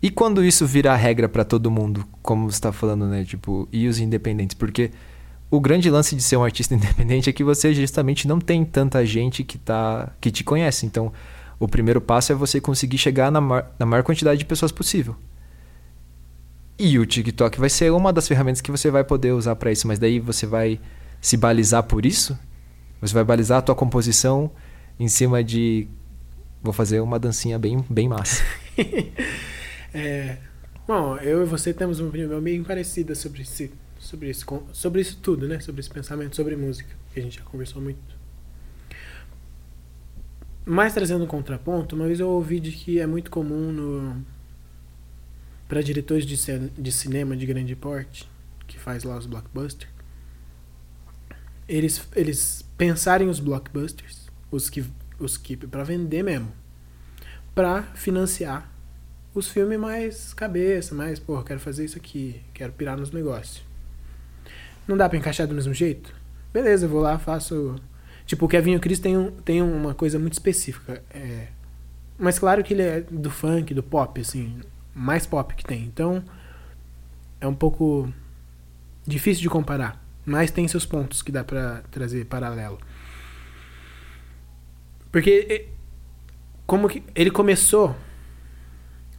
[0.00, 3.24] E quando isso virar regra pra todo mundo, como você tá falando, né?
[3.24, 4.54] Tipo, e os independentes?
[4.54, 4.92] Porque
[5.50, 9.04] o grande lance de ser um artista independente é que você justamente não tem tanta
[9.04, 10.86] gente que, tá, que te conhece.
[10.86, 11.12] Então,
[11.58, 13.40] o primeiro passo é você conseguir chegar na,
[13.76, 15.16] na maior quantidade de pessoas possível.
[16.78, 19.86] E o TikTok vai ser uma das ferramentas que você vai poder usar para isso,
[19.86, 20.80] mas daí você vai
[21.20, 22.38] se balizar por isso?
[23.00, 24.50] Você vai balizar a tua composição
[24.98, 25.88] em cima de
[26.62, 28.42] vou fazer uma dancinha bem bem massa.
[29.94, 30.38] É,
[30.88, 33.44] bom, eu e você temos uma opinião bem parecida sobre
[33.98, 35.60] sobre isso, sobre isso tudo, né?
[35.60, 38.00] Sobre esse pensamento sobre música, que a gente já conversou muito.
[40.64, 44.24] Mas trazendo um contraponto, uma vez eu ouvi de que é muito comum no
[45.72, 46.36] para diretores de,
[46.68, 48.28] de cinema de grande porte,
[48.66, 49.90] que faz lá os blockbusters,
[51.66, 54.84] eles eles pensarem os blockbusters, os que
[55.18, 56.52] os que para vender mesmo,
[57.54, 58.70] para financiar
[59.34, 63.64] os filmes mais cabeça, mais, pô, quero fazer isso aqui, quero pirar nos negócios.
[64.86, 66.14] Não dá pra encaixar do mesmo jeito?
[66.52, 67.76] Beleza, eu vou lá, faço.
[68.26, 71.02] Tipo, o Kevin Chris tem, um, tem uma coisa muito específica.
[71.08, 71.46] É...
[72.18, 74.60] Mas claro que ele é do funk, do pop, assim,
[74.94, 75.82] mais pop que tem.
[75.84, 76.22] Então,
[77.40, 78.12] é um pouco
[79.06, 80.02] difícil de comparar.
[80.24, 82.78] Mas tem seus pontos que dá pra trazer paralelo.
[85.10, 85.68] Porque,
[86.66, 87.94] como que ele começou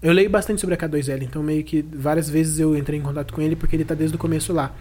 [0.03, 3.33] eu leio bastante sobre a K2L, então meio que várias vezes eu entrei em contato
[3.33, 4.75] com ele porque ele tá desde o começo lá.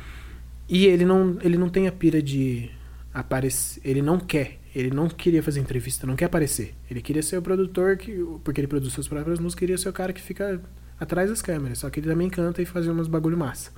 [0.69, 2.69] E ele não, ele não tem a pira de
[3.15, 6.75] aparecer, ele não quer, ele não queria fazer entrevista, não quer aparecer.
[6.91, 9.93] Ele queria ser o produtor que, porque ele produz suas próprias músicas, queria ser o
[9.93, 10.61] cara que fica
[11.03, 13.71] atrás das câmeras, só que ele também canta e faz umas bagulho massa.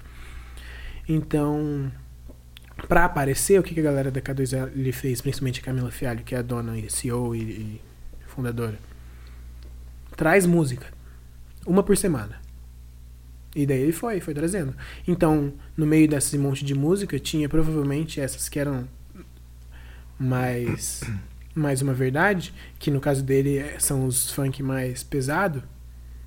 [1.08, 1.90] Então,
[2.88, 6.34] pra aparecer, o que que a galera da K2L fez, principalmente a Camila Fialho, que
[6.34, 7.80] é a dona e CEO e, e
[8.26, 8.78] fundadora?
[10.16, 10.86] Traz música
[11.66, 12.40] uma por semana.
[13.56, 14.74] E daí ele foi, foi trazendo.
[15.06, 18.86] Então, no meio desse monte de música, tinha provavelmente essas que eram
[20.18, 21.02] mais
[21.54, 25.62] mais uma verdade, que no caso dele é- são os funk mais pesado,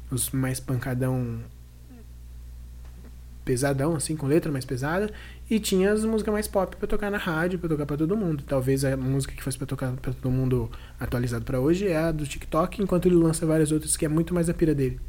[0.10, 1.39] os mais pancadão
[3.43, 5.10] pesadão assim, com letra mais pesada,
[5.50, 8.43] e tinha as músicas mais pop pra tocar na rádio, pra tocar pra todo mundo.
[8.46, 12.12] Talvez a música que fosse pra tocar pra todo mundo atualizado pra hoje é a
[12.12, 15.00] do TikTok, enquanto ele lança várias outras que é muito mais a pira dele.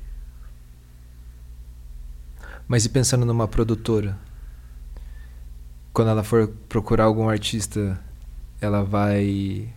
[2.69, 4.17] Mas e pensando numa produtora?
[5.93, 7.99] Quando ela for procurar algum artista,
[8.61, 9.69] ela vai.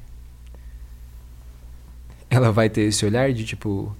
[2.29, 3.95] Ela vai ter esse olhar de tipo.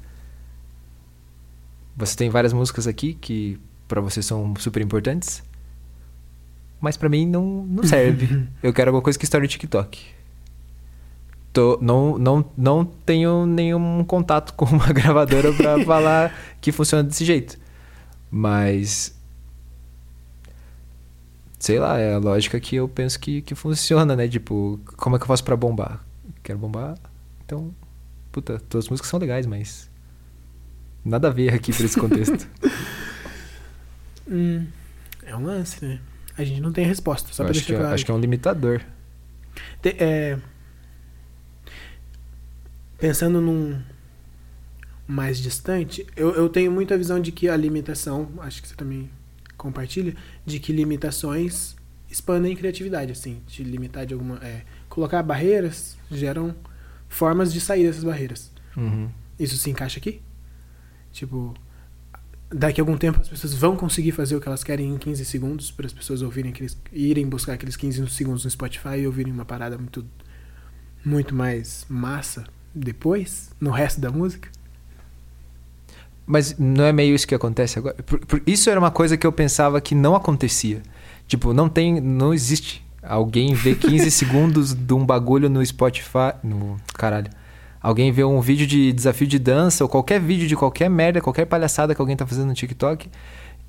[1.95, 5.43] Você tem várias músicas aqui que pra você são super importantes,
[6.79, 8.47] mas pra mim não, não serve.
[8.63, 9.99] Eu quero alguma coisa que estoure no TikTok.
[11.53, 17.25] Tô, não, não, não tenho nenhum contato com uma gravadora pra falar que funciona desse
[17.25, 17.59] jeito.
[18.31, 19.13] Mas.
[21.59, 24.27] Sei lá, é a lógica que eu penso que, que funciona, né?
[24.27, 26.03] Tipo, como é que eu faço pra bombar?
[26.41, 26.97] Quero bombar,
[27.45, 27.71] então.
[28.31, 29.90] Puta, todas as músicas são legais, mas.
[31.03, 32.47] Nada a ver aqui pra esse contexto.
[34.33, 34.65] Hum,
[35.23, 35.99] é um lance, né?
[36.37, 37.95] A gente não tem resposta, só Eu pra acho, deixar que, é- claro.
[37.95, 38.81] acho que é um limitador.
[39.81, 40.37] Te- é,
[42.97, 43.81] pensando num
[45.07, 49.09] mais distante, eu, eu tenho muita visão de que a limitação, acho que você também
[49.57, 51.75] compartilha, de que limitações
[52.09, 54.37] expandem criatividade, assim, de limitar de alguma.
[54.37, 56.55] é, colocar barreiras geram
[57.09, 58.49] formas de sair dessas barreiras.
[58.77, 59.09] Uhum.
[59.37, 60.21] Isso se encaixa aqui?
[61.11, 61.53] Tipo,
[62.49, 65.23] daqui a algum tempo as pessoas vão conseguir fazer o que elas querem em 15
[65.25, 69.31] segundos para as pessoas ouvirem aqueles irem buscar aqueles 15 segundos no Spotify e ouvirem
[69.31, 70.05] uma parada muito
[71.03, 72.43] muito mais massa
[72.73, 74.49] depois, no resto da música.
[76.25, 77.95] Mas não é meio isso que acontece agora?
[78.03, 80.81] Por- por- isso era uma coisa que eu pensava que não acontecia.
[81.27, 81.99] Tipo, não tem.
[81.99, 82.85] Não existe.
[83.01, 86.33] Alguém vê 15 segundos de um bagulho no Spotify.
[86.43, 86.79] No.
[86.93, 87.29] Caralho.
[87.81, 91.45] Alguém vê um vídeo de desafio de dança ou qualquer vídeo de qualquer merda, qualquer
[91.45, 93.09] palhaçada que alguém tá fazendo no TikTok.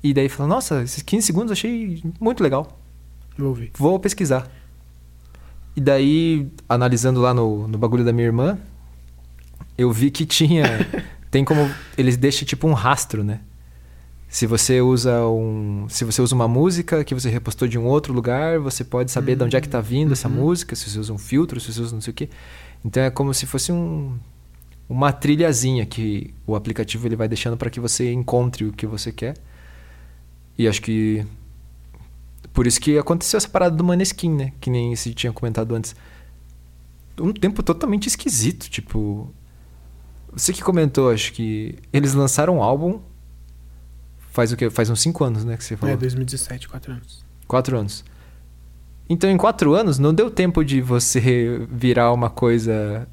[0.03, 2.79] E daí fala, nossa, esses 15 segundos eu achei muito legal.
[3.37, 3.71] Vou ouvir.
[3.75, 4.47] Vou pesquisar.
[5.75, 8.59] E daí, analisando lá no, no bagulho da minha irmã,
[9.77, 10.63] eu vi que tinha.
[11.31, 11.67] tem como.
[11.97, 13.39] Eles deixam tipo um rastro, né?
[14.29, 15.87] Se você usa um.
[15.89, 19.35] Se você usa uma música que você repostou de um outro lugar, você pode saber
[19.35, 20.35] de onde é que tá vindo essa Uhum.
[20.35, 22.29] música, se você usa um filtro, se você usa não sei o quê.
[22.83, 24.17] Então é como se fosse um.
[24.89, 29.11] Uma trilhazinha que o aplicativo ele vai deixando para que você encontre o que você
[29.11, 29.35] quer.
[30.57, 31.25] E acho que
[32.53, 34.53] Por isso que aconteceu essa parada do Maneskin, né?
[34.61, 35.95] Que nem se tinha comentado antes.
[37.19, 39.33] Um tempo totalmente esquisito, tipo.
[40.31, 43.01] Você que comentou, acho que eles lançaram um álbum.
[44.31, 44.69] Faz o quê?
[44.69, 45.57] Faz uns 5 anos, né?
[45.57, 45.93] Que você falou.
[45.93, 47.25] É, 2017, 4 anos.
[47.47, 48.03] Quatro anos.
[49.09, 53.07] Então, em quatro anos, não deu tempo de você virar uma coisa.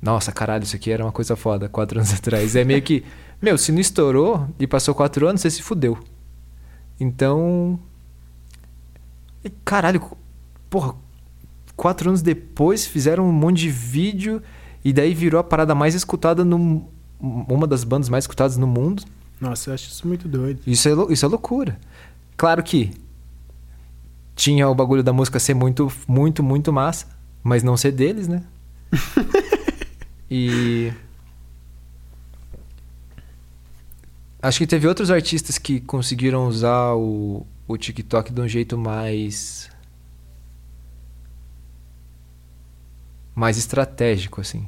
[0.00, 2.54] Nossa, caralho, isso aqui era uma coisa foda quatro anos atrás.
[2.56, 3.04] É meio que.
[3.42, 5.98] Meu, se não estourou e passou quatro anos, você se fudeu.
[6.98, 7.78] Então.
[9.64, 10.02] Caralho,
[10.68, 10.94] porra.
[11.74, 14.42] Quatro anos depois fizeram um monte de vídeo
[14.84, 16.88] e daí virou a parada mais escutada no.
[17.18, 19.02] Uma das bandas mais escutadas no mundo.
[19.40, 20.60] Nossa, eu acho isso muito doido.
[20.66, 21.78] Isso é, isso é loucura.
[22.36, 22.92] Claro que
[24.40, 27.06] tinha o bagulho da música ser muito, muito, muito massa,
[27.42, 28.42] mas não ser deles, né?
[30.30, 30.90] e.
[34.40, 39.70] Acho que teve outros artistas que conseguiram usar o, o TikTok de um jeito mais.
[43.34, 44.66] mais estratégico, assim.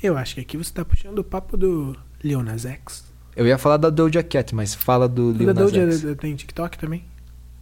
[0.00, 3.04] Eu acho que aqui você tá puxando o papo do Lil Nas X.
[3.34, 6.04] Eu ia falar da Doja Cat, mas fala do O Lil da Doja X.
[6.20, 7.04] tem TikTok também?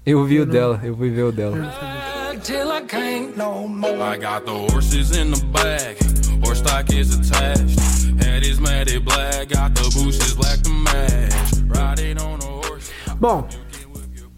[0.05, 1.57] Eu vi Eu o não- dela, eu fui ver o dela.
[1.57, 2.41] Eu não sabia.
[2.41, 3.93] Till I can't no more.
[4.01, 5.99] I got the horses in the back,
[6.43, 7.79] horse stock is attached.
[8.25, 11.53] Head is matted black, got the bushes black to match.
[11.69, 12.91] Riding on a horse.
[13.21, 13.47] Bom,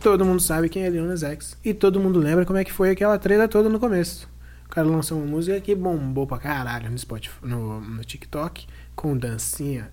[0.01, 1.57] todo mundo sabe quem é Lil Nas X.
[1.65, 4.29] E todo mundo lembra como é que foi aquela treta toda no começo.
[4.67, 9.17] O cara lançou uma música que bombou pra caralho no, Spotify, no, no TikTok, com
[9.17, 9.91] dancinha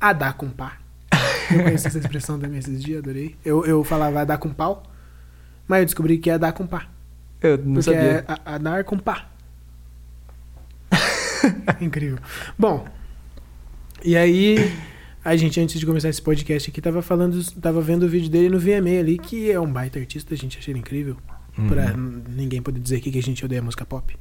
[0.00, 0.76] a dar com pá.
[1.50, 3.34] Eu conheci essa expressão também esses dias, adorei.
[3.44, 4.82] Eu, eu falava a dar com pau,
[5.68, 6.88] mas eu descobri que é dar com pá.
[7.40, 8.00] Eu não Porque sabia.
[8.00, 9.28] é a, a dar com pá.
[11.80, 12.18] Incrível.
[12.58, 12.86] Bom,
[14.04, 14.72] e aí
[15.24, 18.48] a gente, antes de começar esse podcast aqui, tava falando, tava vendo o vídeo dele
[18.48, 21.16] no VMA ali, que é um baita artista, a gente achei ele incrível.
[21.68, 24.16] Pra n- ninguém poder dizer aqui que a gente odeia música pop.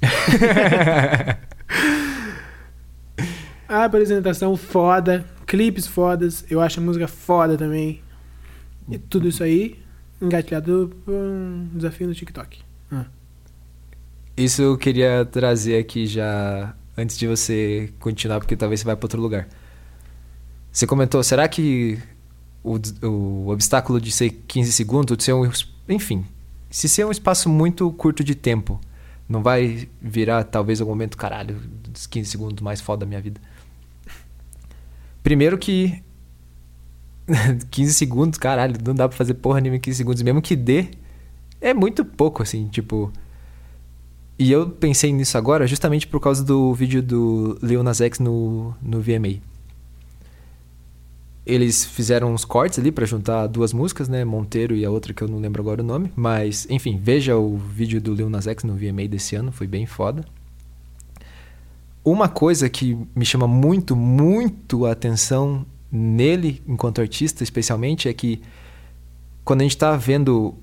[3.68, 8.00] A apresentação foda, clipes fodas, eu acho a música foda também.
[8.88, 9.78] E tudo isso aí
[10.20, 12.60] engatilhado por um desafio no TikTok.
[14.38, 19.04] Isso eu queria trazer aqui já antes de você continuar, porque talvez você vá para
[19.04, 19.48] outro lugar.
[20.70, 21.98] Você comentou, será que
[22.62, 25.50] o, o obstáculo de ser 15 segundos, de ser um.
[25.88, 26.24] Enfim,
[26.70, 28.80] se ser um espaço muito curto de tempo,
[29.28, 31.56] não vai virar talvez o momento, caralho,
[31.88, 33.40] dos 15 segundos mais foda da minha vida?
[35.22, 36.00] Primeiro que.
[37.70, 40.22] 15 segundos, caralho, não dá pra fazer porra nenhuma em 15 segundos.
[40.22, 40.88] Mesmo que dê,
[41.60, 43.12] é muito pouco, assim, tipo.
[44.38, 48.72] E eu pensei nisso agora justamente por causa do vídeo do Lil Nas X no,
[48.80, 49.40] no VMA.
[51.44, 54.24] Eles fizeram uns cortes ali pra juntar duas músicas, né?
[54.24, 56.12] Monteiro e a outra que eu não lembro agora o nome.
[56.14, 59.86] Mas, enfim, veja o vídeo do Lil Nas X no VMA desse ano, foi bem
[59.86, 60.24] foda.
[62.04, 68.40] Uma coisa que me chama muito, muito a atenção nele, enquanto artista, especialmente, é que
[69.44, 70.54] quando a gente tá vendo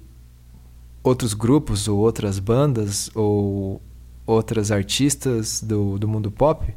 [1.04, 3.82] outros grupos ou outras bandas ou
[4.26, 6.74] outras artistas do, do mundo pop,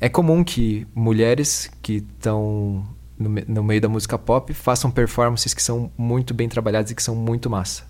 [0.00, 2.86] é comum que mulheres que estão
[3.18, 7.02] no, no meio da música pop façam performances que são muito bem trabalhadas e que
[7.02, 7.84] são muito massa.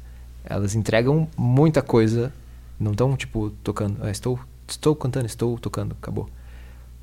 [0.44, 2.32] Elas entregam muita coisa,
[2.80, 6.28] não estão tipo tocando, "Ah, estou estou cantando, estou tocando, acabou.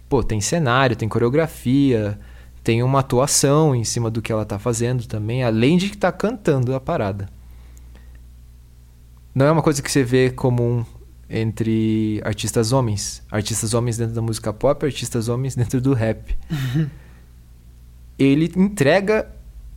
[0.08, 2.20] Pô, tem cenário, tem coreografia,
[2.64, 6.12] tem uma atuação em cima do que ela tá fazendo também, além de que tá
[6.12, 7.30] cantando a parada.
[9.34, 10.86] Não é uma coisa que você vê comum
[11.30, 13.22] entre artistas homens.
[13.30, 16.38] Artistas homens dentro da música pop, artistas homens dentro do rap.
[18.18, 19.28] ele entrega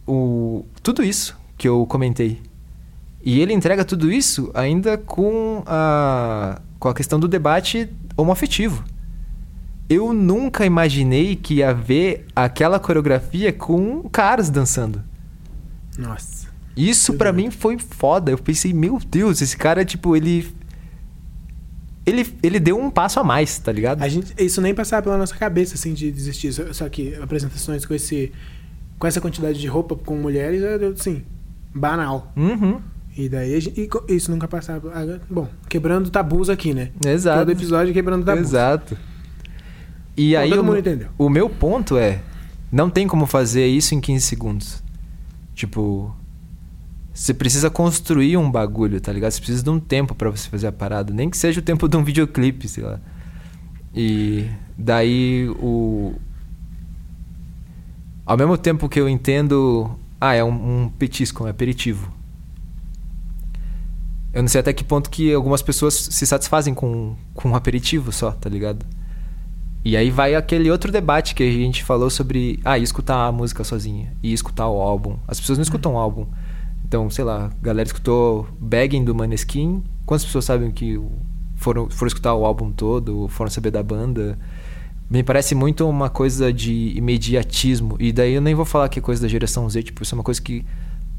[0.06, 2.40] o, tudo isso que eu comentei.
[3.22, 8.84] E ele entrega tudo isso ainda com a, com a questão do debate homoafetivo.
[9.88, 15.02] Eu nunca imaginei que ia ver aquela coreografia com caras dançando.
[15.96, 16.48] Nossa.
[16.76, 18.30] Isso pra mim foi foda.
[18.30, 20.46] Eu pensei, meu Deus, esse cara, tipo, ele.
[22.06, 24.02] Ele, ele deu um passo a mais, tá ligado?
[24.02, 26.52] A gente, isso nem passava pela nossa cabeça, assim, de desistir.
[26.52, 28.32] Só, que apresentações com, esse,
[28.98, 30.62] com essa quantidade de roupa com mulheres,
[30.98, 31.22] assim,
[31.74, 32.32] banal.
[32.34, 32.80] Uhum.
[33.14, 35.20] E daí, a gente, e isso nunca passava.
[35.28, 36.92] Bom, quebrando tabus aqui, né?
[37.04, 37.40] Exato.
[37.40, 38.48] Todo episódio quebrando tabus.
[38.48, 38.96] Exato.
[40.18, 41.08] E Bom, aí todo o, mundo meu- entendeu.
[41.16, 42.20] o meu ponto é,
[42.72, 44.82] não tem como fazer isso em 15 segundos.
[45.54, 46.14] Tipo,
[47.14, 49.30] você precisa construir um bagulho, tá ligado?
[49.30, 51.88] Você precisa de um tempo pra você fazer a parada, nem que seja o tempo
[51.88, 52.98] de um videoclipe, sei lá.
[53.94, 56.14] E daí o
[58.26, 59.90] ao mesmo tempo que eu entendo,
[60.20, 62.12] ah, é um, um petisco, um aperitivo.
[64.32, 68.12] Eu não sei até que ponto que algumas pessoas se satisfazem com, com um aperitivo
[68.12, 68.84] só, tá ligado?
[69.84, 72.58] E aí vai aquele outro debate que a gente falou sobre.
[72.64, 74.12] Ah, escutar a música sozinha.
[74.22, 75.16] E escutar o álbum.
[75.26, 76.26] As pessoas não escutam o álbum.
[76.84, 79.82] Então, sei lá, a galera escutou Begging do Maneskin.
[80.06, 81.00] Quantas pessoas sabem que
[81.56, 84.38] foram, foram escutar o álbum todo, foram saber da banda?
[85.10, 87.96] Me parece muito uma coisa de imediatismo.
[87.98, 90.16] E daí eu nem vou falar que é coisa da geração Z, tipo, isso é
[90.16, 90.64] uma coisa que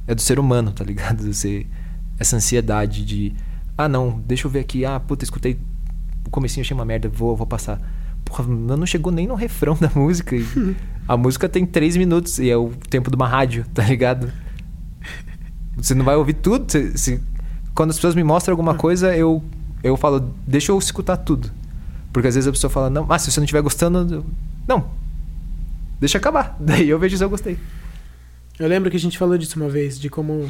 [0.08, 1.22] é do ser humano, tá ligado?
[1.32, 1.66] Você,
[2.18, 3.34] essa ansiedade de.
[3.78, 4.86] Ah, não, deixa eu ver aqui.
[4.86, 5.60] Ah, puta, escutei
[6.26, 7.80] o comecinho, achei uma merda, vou, vou passar.
[8.30, 10.36] Porra, não chegou nem no refrão da música.
[11.08, 14.32] a música tem três minutos e é o tempo de uma rádio, tá ligado?
[15.76, 16.66] Você não vai ouvir tudo.
[16.96, 17.20] Você-
[17.74, 19.44] quando as pessoas me mostram alguma coisa, eu,
[19.84, 21.50] eu falo, deixa eu escutar tudo.
[22.14, 24.26] Porque às vezes a pessoa fala, não, ah, se você não estiver gostando, eu-
[24.68, 24.90] não.
[26.00, 26.56] Deixa acabar.
[26.62, 27.58] Daí eu vejo se eu gostei.
[28.60, 30.50] Eu lembro que a gente falou disso uma vez, de como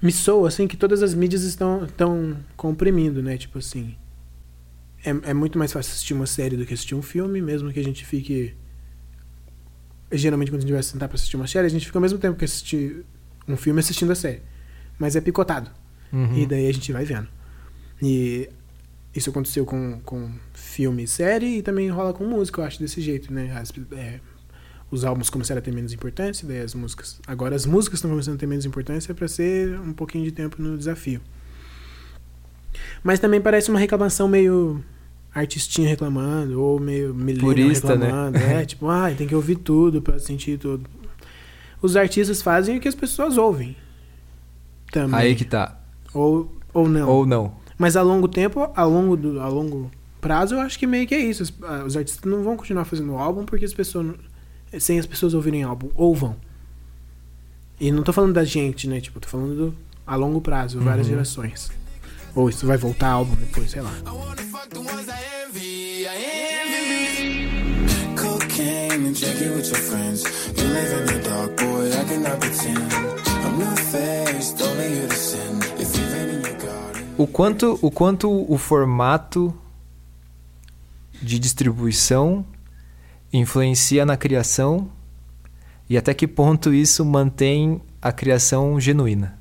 [0.00, 3.36] me soa assim que todas as mídias estão, estão comprimindo, né?
[3.36, 3.94] Tipo assim.
[5.04, 7.78] É, é muito mais fácil assistir uma série do que assistir um filme, mesmo que
[7.78, 8.54] a gente fique.
[10.10, 12.18] Geralmente, quando a gente vai sentar pra assistir uma série, a gente fica ao mesmo
[12.18, 13.04] tempo que assistir
[13.48, 14.42] um filme assistindo a série.
[14.98, 15.70] Mas é picotado.
[16.12, 16.38] Uhum.
[16.38, 17.28] E daí a gente vai vendo.
[18.00, 18.48] E
[19.14, 23.00] isso aconteceu com, com filme e série e também rola com música, eu acho, desse
[23.00, 23.52] jeito, né?
[23.56, 24.20] As- é,
[24.90, 27.20] os álbuns começaram a ter menos importância, daí as músicas.
[27.26, 30.62] Agora as músicas estão começando a ter menos importância para ser um pouquinho de tempo
[30.62, 31.20] no desafio.
[33.02, 34.82] Mas também parece uma reclamação meio
[35.34, 37.74] artistinha reclamando, ou meio milênio né?
[37.74, 38.38] reclamando.
[38.38, 40.88] É, tipo, ah, tem que ouvir tudo para sentir tudo.
[41.82, 43.76] Os artistas fazem o que as pessoas ouvem.
[44.92, 45.18] Também.
[45.18, 45.78] Aí que tá.
[46.14, 47.08] Ou, ou não.
[47.08, 47.52] Ou não.
[47.76, 51.14] Mas a longo tempo, a longo, do, a longo prazo, eu acho que meio que
[51.14, 51.42] é isso.
[51.42, 54.14] Os, ah, os artistas não vão continuar fazendo álbum porque as pessoas.
[54.78, 55.90] Sem as pessoas ouvirem álbum.
[55.94, 56.36] Ou vão.
[57.78, 59.00] E não tô falando da gente, né?
[59.00, 59.74] Tipo, tô falando do,
[60.06, 61.12] a longo prazo, várias Uhum.
[61.12, 61.70] gerações.
[62.34, 63.92] Ou isso vai voltar álbum depois, sei lá.
[68.16, 70.24] Cocaine and with your friends.
[70.56, 71.88] You live in the dark, boy.
[71.88, 73.24] I cannot pretend.
[77.16, 79.54] O quanto, o quanto o formato
[81.22, 82.44] de distribuição
[83.32, 84.90] influencia na criação
[85.88, 89.38] e até que ponto isso mantém a criação genuína.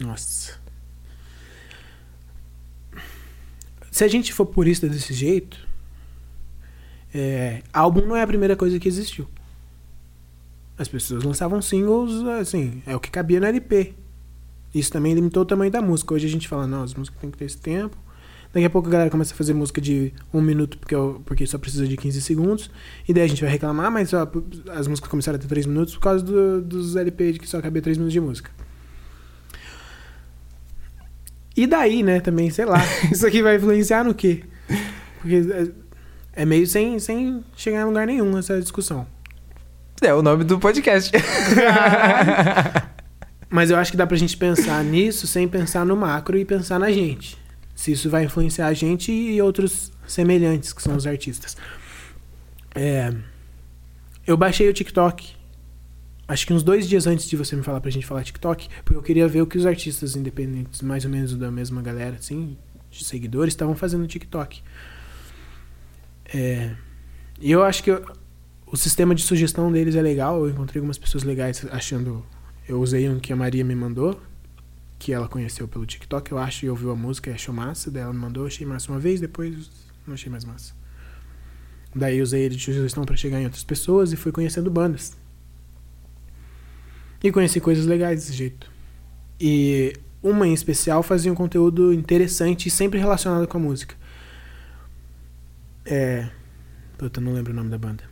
[0.00, 0.58] Nossa.
[3.90, 5.58] Se a gente for purista desse jeito,
[7.12, 9.28] é, álbum não é a primeira coisa que existiu.
[10.78, 13.94] As pessoas lançavam singles, assim, é o que cabia no LP.
[14.74, 16.14] Isso também limitou o tamanho da música.
[16.14, 17.96] Hoje a gente fala, não, as músicas têm que ter esse tempo.
[18.52, 20.94] Daqui a pouco a galera começa a fazer música de um minuto porque,
[21.24, 22.70] porque só precisa de 15 segundos.
[23.08, 24.28] E daí a gente vai reclamar, mas ó,
[24.72, 27.82] as músicas começaram a ter 3 minutos por causa do- dos LP que só cabia
[27.82, 28.50] 3 minutos de música.
[31.56, 32.80] E daí, né, também, sei lá.
[33.10, 34.44] Isso aqui vai influenciar no quê?
[35.20, 35.36] Porque
[36.34, 39.06] é, é meio sem, sem chegar em lugar nenhum essa discussão.
[40.02, 41.12] É o nome do podcast.
[43.50, 46.78] Mas eu acho que dá pra gente pensar nisso sem pensar no macro e pensar
[46.78, 47.36] na gente.
[47.74, 51.56] Se isso vai influenciar a gente e outros semelhantes, que são os artistas.
[52.74, 53.12] É,
[54.26, 55.39] eu baixei o TikTok.
[56.30, 58.96] Acho que uns dois dias antes de você me falar pra gente falar TikTok, porque
[58.96, 62.56] eu queria ver o que os artistas independentes, mais ou menos da mesma galera, assim,
[62.88, 64.62] de seguidores, estavam fazendo no TikTok.
[66.32, 66.76] É,
[67.40, 68.04] e eu acho que eu-
[68.64, 70.44] o sistema de sugestão deles é legal.
[70.44, 72.24] Eu encontrei algumas pessoas legais achando
[72.68, 74.20] eu usei um que a Maria me mandou,
[75.00, 77.90] que ela conheceu pelo TikTok, eu acho, e ouviu a música e achou massa.
[77.90, 79.68] Daí ela me mandou, achei massa uma vez, depois
[80.06, 80.74] não achei mais massa.
[81.92, 85.18] Daí usei ele de sugestão pra chegar em outras pessoas e fui conhecendo bandas.
[87.22, 88.70] E conheci coisas legais desse jeito.
[89.40, 89.92] E
[90.22, 93.94] uma em especial fazia um conteúdo interessante e sempre relacionado com a música.
[95.84, 96.28] É.
[96.98, 98.04] Puta, não lembro o nome da banda.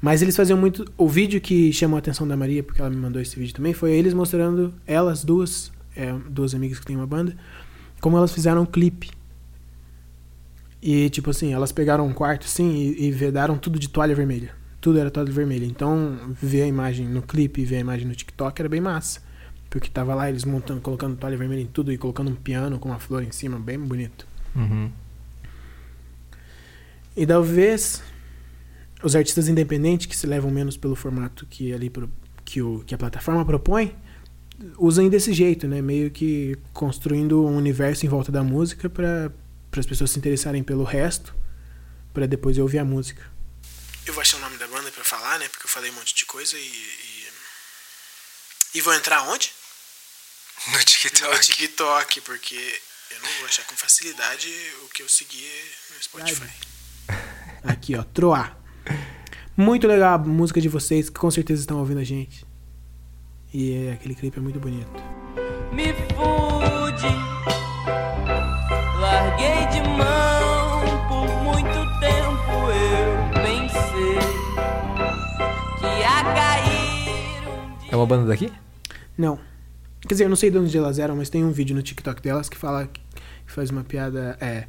[0.00, 0.84] Mas eles faziam muito.
[0.96, 3.72] O vídeo que chamou a atenção da Maria, porque ela me mandou esse vídeo também,
[3.72, 7.36] foi eles mostrando, elas duas, é, duas amigas que têm uma banda,
[8.00, 9.10] como elas fizeram um clipe.
[10.82, 14.54] E, tipo assim, elas pegaram um quarto assim e, e vedaram tudo de toalha vermelha.
[14.84, 15.64] Tudo era toalha vermelha.
[15.64, 19.22] Então, ver a imagem no clipe ver a imagem no TikTok era bem massa.
[19.70, 22.90] Porque tava lá eles montando, colocando toalha vermelha em tudo e colocando um piano com
[22.90, 24.26] uma flor em cima, bem bonito.
[24.54, 24.90] Uhum.
[27.16, 28.02] E talvez
[29.02, 31.90] os artistas independentes que se levam menos pelo formato que ali
[32.44, 33.96] que, o, que a plataforma propõe
[34.76, 35.80] usem desse jeito, né?
[35.80, 39.32] Meio que construindo um universo em volta da música para
[39.74, 41.34] as pessoas se interessarem pelo resto,
[42.12, 43.32] para depois ouvir a música.
[44.06, 45.48] Eu vou achar o nome da banda para falar, né?
[45.48, 47.28] Porque eu falei um monte de coisa e, e,
[48.74, 49.50] E vou entrar onde?
[50.70, 50.78] No
[51.28, 52.80] No TikTok, porque
[53.10, 54.48] eu não vou achar com facilidade
[54.82, 55.50] o que eu segui
[55.96, 56.50] no Spotify.
[57.62, 58.56] Aqui, ó, Troar.
[59.56, 62.44] Muito legal a música de vocês, que com certeza estão ouvindo a gente.
[63.52, 64.90] E é, aquele clipe é muito bonito.
[65.72, 67.06] me fude.
[69.00, 70.33] Larguei de mão
[77.94, 78.52] É uma banda daqui?
[79.16, 79.38] Não.
[80.00, 82.20] Quer dizer, eu não sei de onde elas eram, mas tem um vídeo no TikTok
[82.20, 83.00] delas que fala que
[83.46, 84.36] faz uma piada.
[84.40, 84.64] É.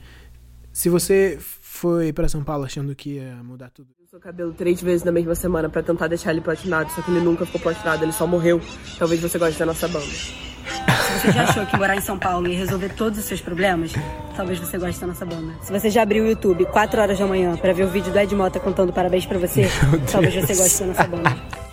[0.71, 3.87] Se você foi pra São Paulo achando que ia mudar tudo.
[4.07, 7.19] seu cabelo três vezes na mesma semana pra tentar deixar ele platinado, só que ele
[7.19, 8.61] nunca ficou platinado, ele só morreu.
[8.99, 10.05] Talvez você goste da nossa banda.
[10.05, 13.91] Se você já achou que morar em São Paulo ia resolver todos os seus problemas,
[14.37, 15.51] talvez você goste da nossa banda.
[15.63, 18.19] Se você já abriu o YouTube 4 horas da manhã pra ver o vídeo do
[18.19, 19.67] Ed Mota cantando parabéns pra você,
[20.11, 21.64] talvez você goste da nossa banda.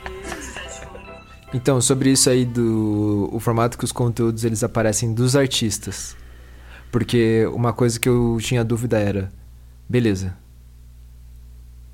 [1.55, 6.17] Então, sobre isso aí do o formato que os conteúdos eles aparecem dos artistas.
[6.91, 9.31] Porque uma coisa que eu tinha dúvida era,
[9.89, 10.35] beleza.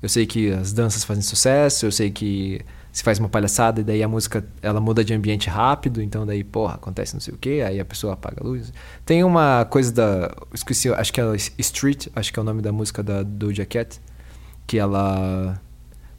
[0.01, 3.83] Eu sei que as danças fazem sucesso, eu sei que se faz uma palhaçada e
[3.83, 7.37] daí a música ela muda de ambiente rápido, então daí, porra, acontece não sei o
[7.37, 8.73] que, aí a pessoa apaga a luz.
[9.05, 12.71] Tem uma coisa da, esqueci, acho que é Street, acho que é o nome da
[12.71, 14.01] música da Doja Cat,
[14.65, 15.61] que ela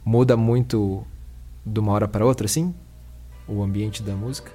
[0.05, 1.05] muda muito
[1.65, 2.73] de uma hora para outra assim,
[3.47, 4.51] o ambiente da música.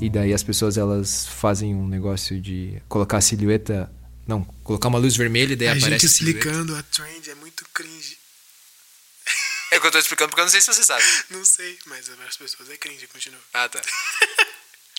[0.00, 3.88] E daí as pessoas elas fazem um negócio de colocar a silhueta,
[4.26, 6.38] não, colocar uma luz vermelha e daí a aparece gente a silhueta.
[6.40, 8.18] explicando a trend é muito cringe.
[9.70, 11.04] É o que eu tô explicando porque eu não sei se você sabe.
[11.30, 13.40] Não sei, mas as pessoas é cringe, continua.
[13.54, 13.80] Ah, tá.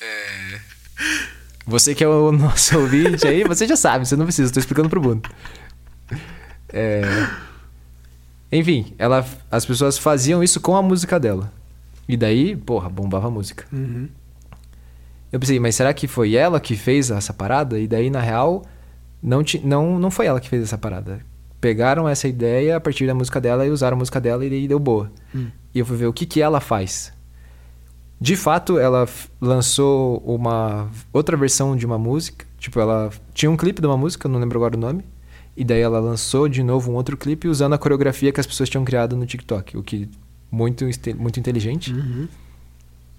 [0.02, 0.62] É...
[1.66, 4.60] Você que é o nosso ouvinte aí, você já sabe, você não precisa, eu tô
[4.60, 5.22] explicando pro Bruno.
[6.70, 7.02] É...
[8.52, 11.52] Enfim, ela, as pessoas faziam isso com a música dela.
[12.08, 13.66] E daí, porra, bombava a música.
[13.72, 14.10] Uhum.
[15.32, 17.80] Eu pensei, mas será que foi ela que fez essa parada?
[17.80, 18.64] E daí, na real,
[19.22, 21.22] não, ti, não, não foi ela que fez essa parada.
[21.62, 24.68] Pegaram essa ideia a partir da música dela e usaram a música dela e daí
[24.68, 25.10] deu boa.
[25.34, 25.48] Hum.
[25.74, 27.13] E eu fui ver o que, que ela faz.
[28.24, 29.06] De fato, ela
[29.42, 32.46] lançou uma outra versão de uma música.
[32.58, 35.04] Tipo, ela tinha um clipe de uma música, não lembro agora o nome.
[35.58, 38.70] E daí ela lançou de novo um outro clipe usando a coreografia que as pessoas
[38.70, 39.76] tinham criado no TikTok.
[39.76, 40.10] O que
[40.50, 40.86] muito,
[41.18, 41.92] muito inteligente.
[41.92, 42.30] Uhum.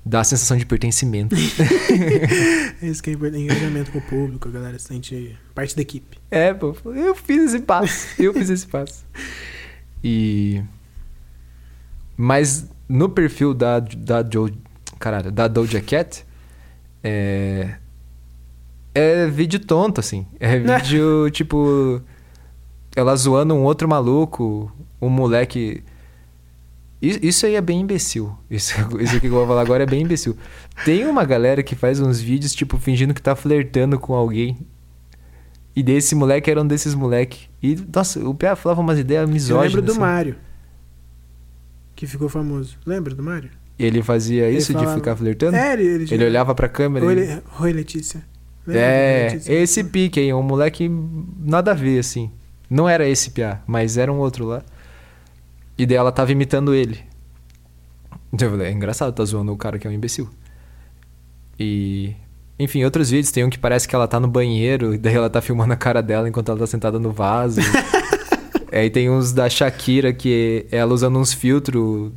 [0.07, 1.37] Dá a sensação de pertencimento.
[2.83, 6.17] Esse que é engajamento com o público, a galera se sente parte da equipe.
[6.31, 8.07] É, pô, eu fiz esse passo.
[8.19, 9.05] Eu fiz esse passo.
[10.03, 10.63] E.
[12.17, 14.51] Mas no perfil da, da, Jo,
[15.05, 16.25] caralho, da Doja Cat,
[17.03, 17.75] é.
[18.95, 20.27] É vídeo tonto, assim.
[20.41, 22.01] É vídeo, tipo.
[22.97, 25.83] Ela zoando um outro maluco, um moleque.
[27.03, 28.35] Isso aí é bem imbecil.
[28.51, 30.39] Isso, isso aqui que eu vou falar agora é bem imbecil.
[30.87, 34.57] Tem uma galera que faz uns vídeos, tipo, fingindo que tá flertando com alguém.
[35.77, 37.49] E desse moleque era um desses moleque.
[37.63, 39.75] E, nossa, o Pia falava umas ideias Eu misóginas.
[39.75, 40.01] lembro do assim.
[40.01, 40.37] Mário,
[41.95, 42.79] que ficou famoso.
[42.87, 43.51] Lembra do Mário?
[43.79, 45.57] Ele fazia Ele isso de falava- ficar flertando?
[45.57, 47.17] É, ele, ele, Ele olhava pra câmera Oi, e...
[47.17, 48.23] Le- Oi, Letícia.
[48.67, 49.53] Lembra É, Letícia?
[49.53, 50.89] esse pique aí, um moleque
[51.39, 52.31] nada a ver, assim.
[52.71, 54.63] Não era esse Piá, mas era um outro lá.
[55.77, 57.01] E daí ela tava imitando ele.
[58.33, 60.29] Então eu falei, é engraçado, tá zoando o cara que é um imbecil.
[61.59, 62.15] E.
[62.59, 65.29] Enfim, outros vídeos tem um que parece que ela tá no banheiro, e daí ela
[65.29, 67.61] tá filmando a cara dela enquanto ela tá sentada no vaso.
[68.73, 72.11] Aí tem uns da Shakira que ela usando uns filtros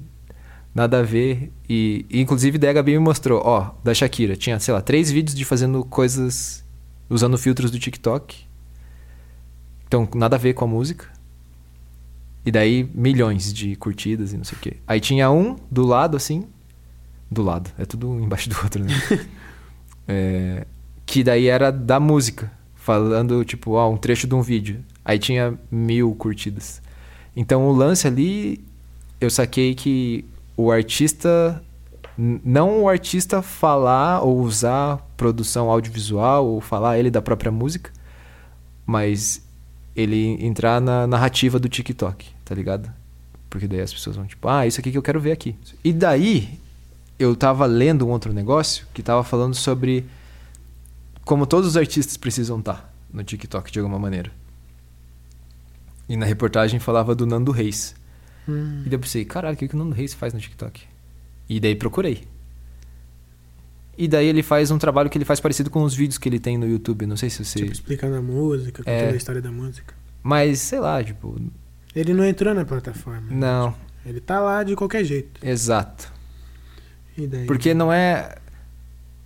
[0.77, 1.51] nada a ver.
[1.67, 4.35] E, e, inclusive daí a Gabi me mostrou, ó, da Shakira.
[4.35, 6.63] Tinha, sei lá, três vídeos de fazendo coisas
[7.09, 8.45] usando filtros do TikTok.
[9.87, 11.07] Então, nada a ver com a música.
[12.45, 14.77] E daí, milhões de curtidas e não sei o quê.
[14.85, 16.45] Aí tinha um do lado, assim.
[17.29, 17.71] Do lado.
[17.79, 18.93] É tudo embaixo do outro, né?
[20.09, 20.65] É,
[21.05, 22.49] que daí era da música.
[22.75, 24.81] Falando, tipo, ó, um trecho de um vídeo.
[25.03, 26.81] Aí tinha mil curtidas.
[27.35, 28.63] Então, o lance ali,
[29.19, 30.23] eu saquei que
[30.57, 31.63] o artista...
[32.17, 37.91] Não o artista falar ou usar produção audiovisual ou falar ele da própria música,
[38.83, 39.47] mas
[39.95, 42.91] ele entrar na narrativa do TikTok, tá ligado?
[43.51, 45.55] Porque daí as pessoas vão tipo, ah, isso aqui que eu quero ver aqui.
[45.83, 46.59] E daí
[47.19, 50.05] eu tava lendo um outro negócio que tava falando sobre
[51.25, 54.31] como todos os artistas precisam estar no TikTok de alguma maneira.
[56.07, 57.95] E na reportagem falava do Nando Reis.
[58.47, 58.81] Hum.
[58.85, 60.81] E daí eu pensei, caralho, o que, que o Nando Reis faz no TikTok?
[61.49, 62.27] E daí procurei.
[63.97, 66.39] E daí ele faz um trabalho que ele faz parecido com os vídeos que ele
[66.39, 67.05] tem no YouTube.
[67.07, 67.59] Não sei se você.
[67.59, 69.09] Tipo, explicando a música, contando É.
[69.11, 69.93] a história da música.
[70.21, 71.39] Mas, sei lá, tipo.
[71.95, 73.27] Ele não entrou na plataforma.
[73.31, 73.73] Não,
[74.05, 75.43] Ele tá lá de qualquer jeito.
[75.45, 76.13] exato.
[77.17, 77.45] E daí?
[77.47, 78.35] Porque não é.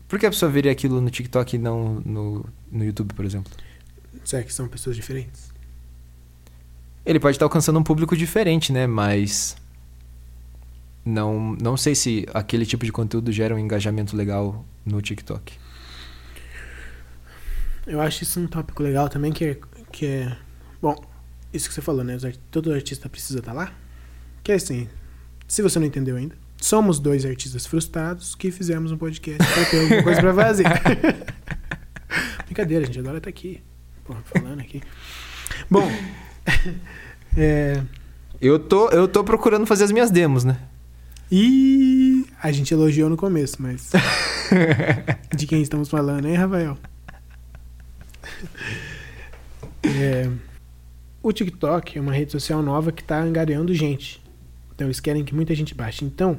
[0.07, 3.51] Por que a pessoa veria aquilo no TikTok e não no, no YouTube, por exemplo?
[4.23, 5.50] Será que são pessoas diferentes?
[7.05, 8.87] Ele pode estar alcançando um público diferente, né?
[8.87, 9.55] Mas.
[11.03, 15.53] Não, não sei se aquele tipo de conteúdo gera um engajamento legal no TikTok.
[17.87, 19.59] Eu acho isso um tópico legal também, que é.
[19.91, 20.37] Que é
[20.81, 20.95] bom,
[21.53, 22.17] isso que você falou, né?
[22.49, 23.73] Todo artista precisa estar lá.
[24.43, 24.87] Que é assim,
[25.47, 29.81] se você não entendeu ainda, somos dois artistas frustrados que fizemos um podcast pra ter
[29.81, 30.65] alguma coisa pra fazer.
[32.45, 33.61] Brincadeira, a gente adora estar aqui.
[34.05, 34.81] Porra, falando aqui.
[35.69, 35.91] Bom,
[37.37, 37.81] é,
[38.39, 40.57] Eu tô, eu tô procurando fazer as minhas demos, né?
[41.31, 43.91] e a gente elogiou no começo, mas.
[45.33, 46.77] De quem estamos falando, hein, Rafael?
[49.81, 50.29] É,
[51.23, 54.21] o TikTok é uma rede social nova que está angariando gente.
[54.75, 56.03] Então eles querem que muita gente baixe.
[56.03, 56.37] Então,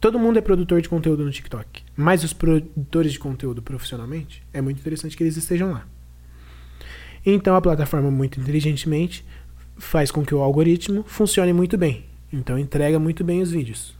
[0.00, 1.84] todo mundo é produtor de conteúdo no TikTok.
[1.96, 5.86] Mas os produtores de conteúdo profissionalmente, é muito interessante que eles estejam lá.
[7.24, 9.24] Então a plataforma, muito inteligentemente,
[9.76, 12.04] faz com que o algoritmo funcione muito bem.
[12.32, 13.94] Então entrega muito bem os vídeos.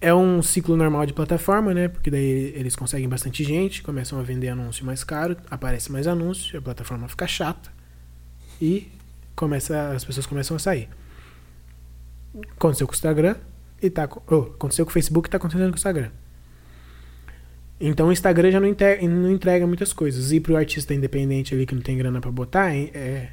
[0.00, 1.88] É um ciclo normal de plataforma, né?
[1.88, 6.58] Porque daí eles conseguem bastante gente, começam a vender anúncio mais caro, aparece mais anúncio,
[6.58, 7.70] a plataforma fica chata
[8.60, 8.90] e
[9.36, 10.88] começa, as pessoas começam a sair.
[12.52, 13.36] Aconteceu com o Instagram
[13.82, 16.10] e tá, oh, aconteceu com o Facebook e tá acontecendo com o Instagram.
[17.80, 20.32] Então o Instagram já não entrega, não entrega muitas coisas.
[20.32, 23.30] E pro artista independente ali que não tem grana pra botar, é,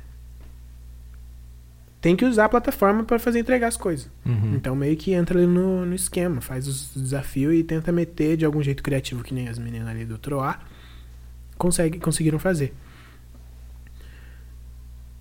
[2.00, 4.10] tem que usar a plataforma para fazer entregar as coisas.
[4.26, 4.54] Uhum.
[4.56, 8.46] Então meio que entra ali no, no esquema, faz os desafios e tenta meter de
[8.46, 10.66] algum jeito criativo, que nem as meninas ali do Troar
[11.58, 12.74] consegue, conseguiram fazer.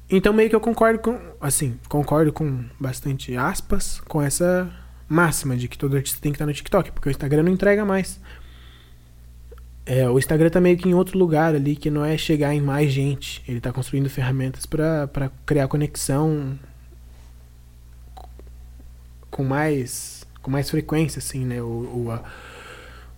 [0.08, 4.70] Então meio que eu concordo com, assim, concordo com bastante aspas com essa
[5.08, 7.84] máxima de que todo artista tem que estar no TikTok, porque o Instagram não entrega
[7.84, 8.20] mais.
[9.88, 12.60] É, o Instagram tá meio que em outro lugar ali, que não é chegar em
[12.60, 13.40] mais gente.
[13.46, 16.58] Ele tá construindo ferramentas para criar conexão
[19.30, 21.60] com mais com mais frequência, assim, né?
[21.62, 21.66] O,
[22.06, 22.22] o, a-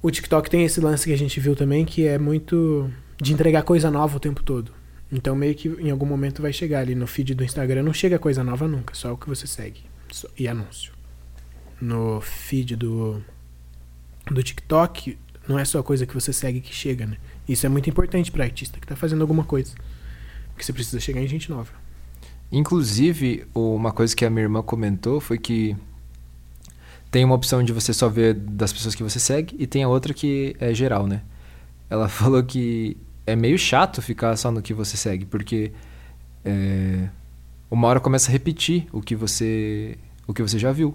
[0.01, 2.91] o TikTok tem esse lance que a gente viu também, que é muito
[3.21, 4.73] de entregar coisa nova o tempo todo.
[5.11, 8.19] Então meio que em algum momento vai chegar ali no feed do Instagram, não chega
[8.19, 10.93] coisa nova nunca, só o que você segue só- e anúncio.
[11.81, 13.23] No feed do
[14.31, 15.19] do TikTok,
[15.49, 17.17] não é só a coisa que você segue que chega, né?
[17.49, 19.73] Isso é muito importante para artista que tá fazendo alguma coisa.
[20.51, 21.73] Porque você precisa chegar em gente nova.
[22.53, 25.77] Inclusive, uma coisa que a minha irmã comentou foi que
[27.11, 29.89] tem uma opção de você só ver das pessoas que você segue e tem a
[29.89, 31.23] outra que é geral, né?
[31.89, 32.97] Ela falou que
[33.27, 35.73] é meio chato ficar só no que você segue, porque
[36.45, 37.09] é,
[37.71, 39.97] uma hora começa a repetir o que você
[40.27, 40.95] o que você já viu,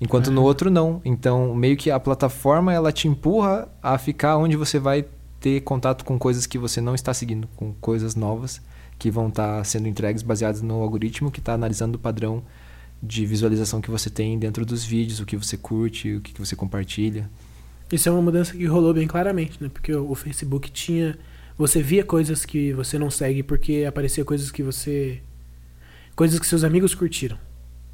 [0.00, 0.44] enquanto no Ah.
[0.44, 1.00] outro não.
[1.04, 5.04] Então, meio que a plataforma ela te empurra a ficar onde você vai
[5.40, 8.60] ter contato com coisas que você não está seguindo, com coisas novas
[8.98, 12.42] que vão estar sendo entregues baseadas no algoritmo que está analisando o padrão
[13.00, 16.56] de visualização que você tem dentro dos vídeos, o que você curte, o que você
[16.56, 17.30] compartilha.
[17.92, 19.70] Isso é uma mudança que rolou bem claramente, né?
[19.72, 21.16] Porque o, o Facebook tinha.
[21.56, 25.22] Você via coisas que você não segue porque aparecia coisas que você.
[26.16, 27.38] coisas que seus amigos curtiram.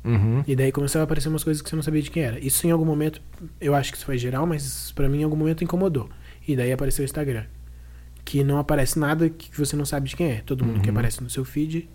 [0.04, 0.44] Uhum.
[0.46, 2.38] E daí começaram a aparecer umas coisas que você não sabia de quem era.
[2.38, 3.20] Isso em algum momento,
[3.60, 6.08] eu acho que isso foi geral, mas pra mim em algum momento incomodou.
[6.46, 7.44] E daí apareceu o Instagram.
[8.24, 10.42] Que não aparece nada que você não sabe de quem é.
[10.44, 10.94] Todo mundo que Uhum.
[10.94, 11.88] aparece no seu feed,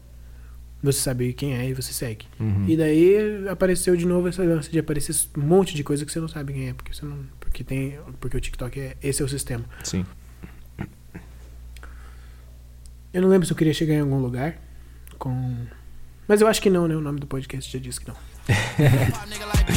[0.82, 2.26] você sabe quem é e você segue.
[2.40, 2.66] Uhum.
[2.68, 6.20] E daí apareceu de novo essa lance de aparecer um monte de coisa que você
[6.20, 9.26] não sabe quem é, porque você não, porque tem, porque o TikTok é esse é
[9.26, 9.66] o sistema.
[9.84, 10.06] Sim.
[13.14, 14.58] Eu não lembro se eu queria chegar em algum lugar
[15.18, 15.56] com
[16.30, 16.96] mas eu acho que não, né?
[16.96, 18.16] O nome do podcast já disse que não.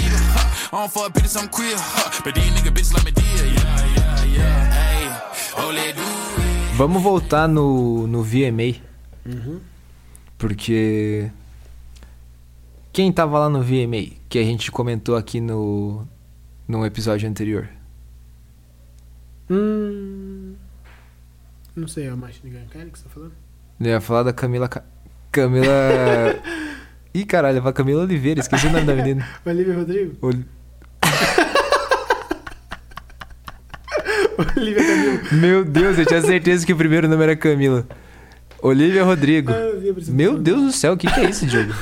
[6.77, 8.81] Vamos voltar no, no VMA.
[10.39, 11.31] Porque.
[12.93, 14.17] Quem tava lá no VMA?
[14.29, 16.07] Que a gente comentou aqui no.
[16.69, 17.69] num episódio anterior.
[19.51, 20.55] Hum.
[21.75, 23.33] Não sei, é o Machine Gun Kelly que você tá falando?
[23.81, 24.69] Eu ia falar da Camila.
[24.69, 24.85] Ca-
[25.33, 25.67] Camila.
[27.15, 29.27] Ih, caralho, a Camila Oliveira, esqueci o nome da menina.
[29.45, 30.17] Olivia Rodrigo?
[30.23, 30.33] Ol-
[34.57, 35.21] Olivia Camilo.
[35.41, 37.87] Meu Deus, eu tinha certeza que o primeiro nome era Camila.
[38.63, 39.53] Olivia Rodrigo.
[39.53, 39.73] Ah,
[40.09, 40.39] Meu.
[40.39, 41.75] Deus do céu, o que, que é isso, Diogo?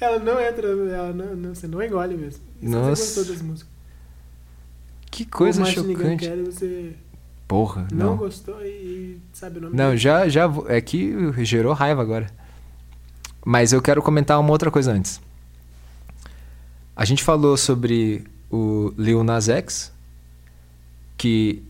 [0.00, 2.42] Ela não entra, ela não, não, você não engole mesmo.
[2.62, 2.96] Isso Nossa.
[2.96, 3.72] Você gostou das músicas.
[5.10, 6.28] Que coisa chocante.
[6.28, 6.92] Kelly, você
[7.48, 8.16] Porra, não, não.
[8.16, 9.98] gostou e, sabe o nome Não, dele.
[9.98, 10.50] já, já.
[10.68, 11.14] É que
[11.44, 12.26] gerou raiva agora.
[13.44, 15.20] Mas eu quero comentar uma outra coisa antes.
[16.96, 19.92] A gente falou sobre o Lil Nas X,
[21.18, 21.62] que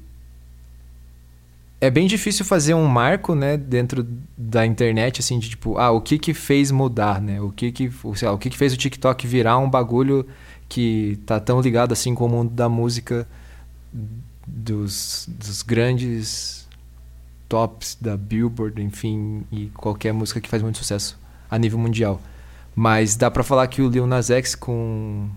[1.81, 4.07] é bem difícil fazer um marco, né, dentro
[4.37, 7.41] da internet, assim, de tipo, ah, o que que fez mudar, né?
[7.41, 10.27] O que que, sei lá, o que que fez o TikTok virar um bagulho
[10.69, 13.27] que tá tão ligado assim com o mundo da música
[14.47, 16.69] dos, dos grandes
[17.49, 21.24] tops da Billboard, enfim, e qualquer música que faz muito sucesso
[21.55, 22.21] a nível mundial.
[22.75, 25.29] Mas dá pra falar que o Lil Nas X com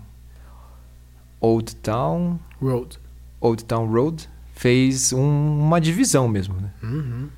[1.40, 2.98] Old Town, Road.
[3.40, 6.70] Old Town Road fez um- uma divisão mesmo, né?
[6.82, 7.28] Uhum.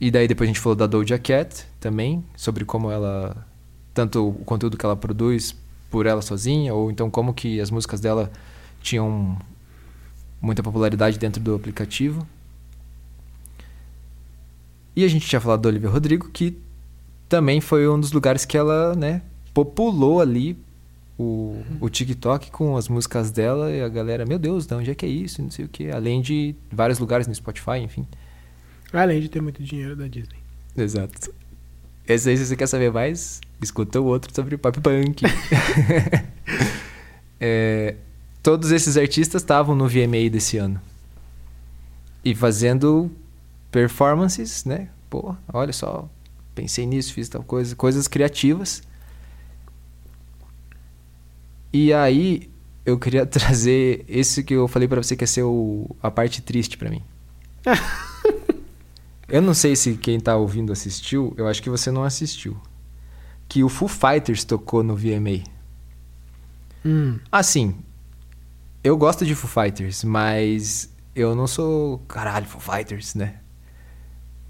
[0.00, 3.46] E daí depois a gente falou da Doja Cat também, sobre como ela
[3.94, 5.54] tanto o conteúdo que ela produz
[5.88, 8.32] por ela sozinha ou então como que as músicas dela
[8.82, 9.38] tinham
[10.42, 12.26] muita popularidade dentro do aplicativo.
[14.96, 16.56] E a gente tinha falado do Olivia Rodrigo, que
[17.28, 19.22] também foi um dos lugares que ela, né,
[19.52, 20.56] populou ali
[21.18, 24.94] o, o TikTok com as músicas dela e a galera, meu Deus, de onde é
[24.94, 25.42] que é isso?
[25.42, 25.90] Não sei o que.
[25.90, 28.06] Além de vários lugares no Spotify, enfim.
[28.92, 30.38] Além de ter muito dinheiro da Disney.
[30.76, 31.32] Exato.
[32.06, 35.22] Esse aí, se você quer saber mais, escuta o outro sobre o Pop Punk.
[37.46, 37.96] É,
[38.42, 40.80] todos esses artistas estavam no VMA desse ano.
[42.24, 43.10] E fazendo
[43.70, 44.88] performances, né?
[45.10, 46.08] Pô, olha só,
[46.54, 48.82] pensei nisso, fiz tal coisa, coisas criativas.
[51.72, 52.50] E aí,
[52.84, 56.78] eu queria trazer esse que eu falei pra você que ser o, a parte triste
[56.78, 57.02] pra mim.
[59.26, 62.56] Eu não sei se quem tá ouvindo assistiu, eu acho que você não assistiu.
[63.48, 65.42] Que o Foo Fighters tocou no VMA.
[66.84, 67.18] Hum.
[67.32, 67.74] Assim,
[68.82, 73.40] eu gosto de Foo Fighters, mas eu não sou caralho Foo Fighters, né?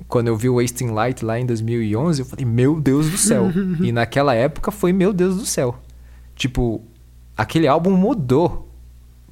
[0.09, 3.51] Quando eu vi o Wasting Light lá em 2011, eu falei, meu Deus do céu.
[3.83, 5.79] e naquela época foi meu Deus do céu.
[6.35, 6.83] Tipo,
[7.37, 8.69] aquele álbum mudou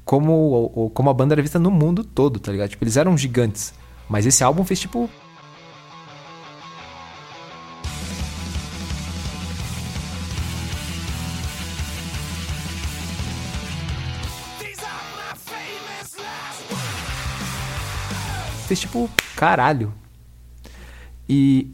[0.05, 2.69] como, como a banda era vista no mundo todo, tá ligado?
[2.69, 3.73] Tipo, eles eram gigantes.
[4.09, 5.09] Mas esse álbum fez tipo
[18.67, 19.93] fez tipo caralho.
[21.35, 21.71] E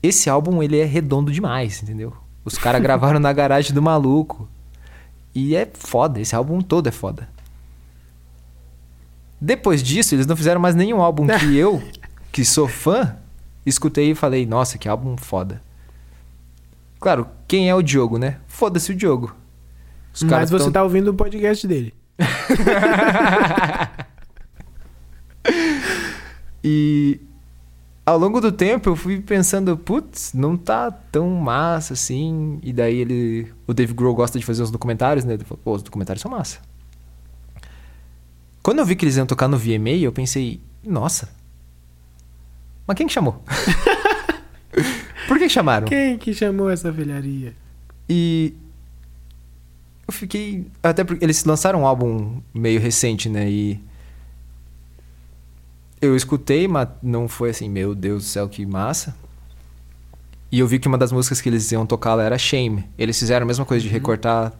[0.00, 2.14] esse álbum ele é redondo demais, entendeu?
[2.44, 4.48] Os caras gravaram na garagem do maluco.
[5.34, 7.28] E é foda, esse álbum todo é foda.
[9.40, 11.82] Depois disso, eles não fizeram mais nenhum álbum que eu,
[12.30, 13.16] que sou fã,
[13.66, 15.60] escutei e falei, nossa, que álbum foda.
[17.00, 18.38] Claro, quem é o Diogo, né?
[18.46, 19.34] Foda-se o Diogo.
[20.14, 21.92] Os Mas você tão- tá ouvindo o podcast dele.
[26.66, 27.20] E
[28.06, 32.58] ao longo do tempo eu fui pensando, putz, não tá tão massa assim.
[32.62, 33.52] E daí ele.
[33.66, 35.34] O Dave Grohl gosta de fazer os documentários, né?
[35.34, 36.58] Ele falou, pô, os documentários são massa.
[38.62, 41.28] Quando eu vi que eles iam tocar no VMA, eu pensei, nossa.
[42.86, 43.42] Mas quem que chamou?
[45.28, 45.86] Por que que chamaram?
[45.86, 47.54] Quem que chamou essa velharia?
[48.08, 48.54] E
[50.06, 50.66] eu fiquei.
[50.82, 53.50] Até porque eles lançaram um álbum meio recente, né?
[53.50, 53.80] E.
[56.04, 59.16] Eu escutei, mas não foi assim, meu Deus do céu, que massa.
[60.52, 62.84] E eu vi que uma das músicas que eles iam tocar lá era Shame.
[62.98, 64.52] Eles fizeram a mesma coisa de recortar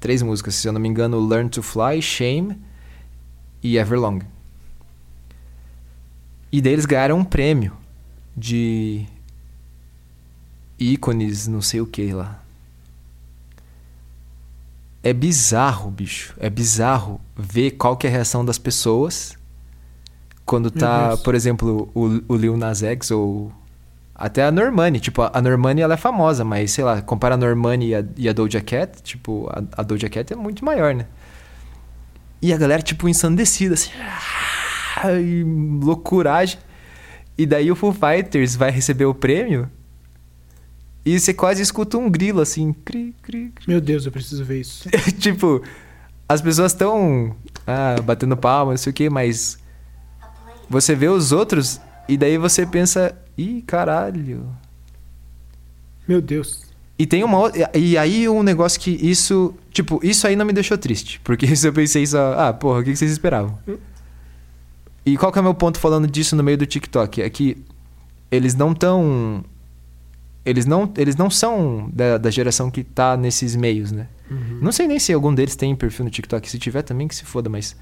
[0.00, 2.60] três músicas, se eu não me engano, Learn to Fly, Shame
[3.62, 4.20] e Everlong.
[6.50, 7.72] E daí eles ganharam um prêmio
[8.36, 9.06] de
[10.78, 12.42] ícones, não sei o que lá.
[15.02, 16.34] É bizarro, bicho.
[16.38, 19.36] É bizarro ver qual que é a reação das pessoas
[20.44, 23.52] quando tá, por exemplo, o, o Lil Nas X ou
[24.14, 25.00] até a Normani.
[25.00, 28.28] Tipo, a Normani ela é famosa, mas sei lá, compara a Normani e a, e
[28.28, 31.06] a Doja Cat, tipo, a, a Doja Cat é muito maior, né?
[32.40, 33.90] E a galera, tipo, ensandecida, assim,
[35.22, 35.44] e
[35.82, 36.58] loucuragem.
[37.38, 39.70] E daí o Foo Fighters vai receber o prêmio
[41.04, 43.64] e você quase escuta um grilo, assim, cri, cri, cri.
[43.66, 44.88] Meu Deus, eu preciso ver isso.
[45.18, 45.62] tipo,
[46.28, 47.34] as pessoas estão
[47.66, 49.58] ah, batendo palma, não sei o que, mas
[50.68, 54.46] você vê os outros e daí você pensa, ih, caralho.
[56.06, 56.62] Meu Deus.
[56.98, 60.76] E tem uma e aí um negócio que isso, tipo, isso aí não me deixou
[60.78, 63.58] triste, porque isso eu pensei só, ah, porra, o que vocês esperavam?
[65.04, 67.22] E qual que é o meu ponto falando disso no meio do TikTok?
[67.22, 67.56] É que
[68.30, 69.44] eles não tão
[70.44, 74.08] eles não, eles não são da, da geração que tá nesses meios, né?
[74.60, 76.48] Não sei nem se algum deles tem perfil no TikTok.
[76.48, 77.76] Se tiver também, que se foda, mas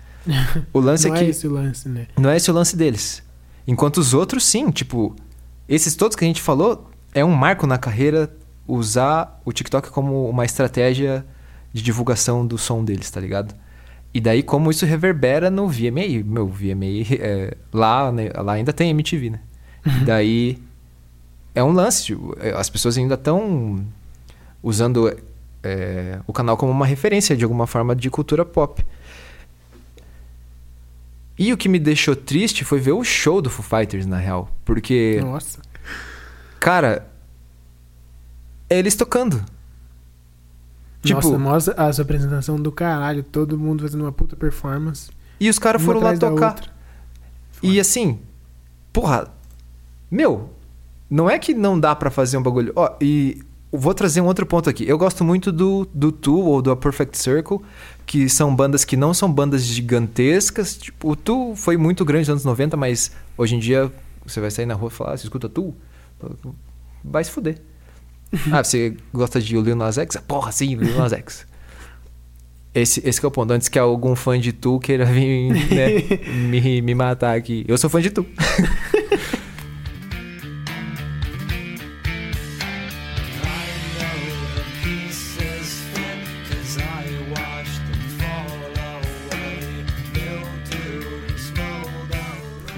[0.73, 2.07] O lance Não é é que esse o lance, né?
[2.19, 3.23] não é esse o lance deles.
[3.67, 4.71] Enquanto os outros, sim.
[4.71, 5.17] Tipo,
[5.69, 8.31] esses todos que a gente falou, é um marco na carreira
[8.67, 11.25] usar o TikTok como uma estratégia
[11.73, 13.55] de divulgação do som deles, tá ligado?
[14.13, 16.25] E daí, como isso reverbera no VMA.
[16.25, 19.41] Meu, VMA, é, lá, né, lá ainda tem MTV, né?
[19.87, 20.59] E daí,
[21.55, 22.05] é um lance.
[22.05, 23.85] tipo, é, as pessoas ainda estão
[24.63, 25.17] usando
[25.63, 28.85] é, o canal como uma referência, de alguma forma, de cultura pop.
[31.41, 34.55] E o que me deixou triste foi ver o show do Foo Fighters, na real.
[34.63, 35.59] Porque, Nossa.
[36.61, 37.11] cara,
[38.69, 39.43] é eles tocando.
[41.03, 43.23] Tipo, Nossa, mostra a sua apresentação do caralho.
[43.23, 45.11] Todo mundo fazendo uma puta performance.
[45.41, 46.57] e os caras foram lá tocar.
[47.63, 48.19] E assim,
[48.93, 49.33] porra,
[50.11, 50.51] meu,
[51.09, 52.71] não é que não dá pra fazer um bagulho.
[52.77, 53.41] Ó, e
[53.73, 54.87] eu vou trazer um outro ponto aqui.
[54.87, 57.63] Eu gosto muito do, do Tool ou do A Perfect Circle,
[58.11, 60.77] que são bandas que não são bandas gigantescas.
[60.77, 63.89] Tipo, o Tool foi muito grande nos anos 90, mas hoje em dia
[64.27, 65.77] você vai sair na rua e falar, ah, você escuta Tool?
[67.05, 67.63] Vai se fuder.
[68.51, 70.17] ah, você gosta de Lil Nas X?
[70.27, 71.47] Porra, sim, Lil Nas X.
[72.75, 73.53] Esse, esse que é o ponto.
[73.53, 76.19] Antes que algum fã de Tu queira vir né,
[76.51, 77.65] me, me matar aqui.
[77.69, 78.27] Eu sou fã de Tu.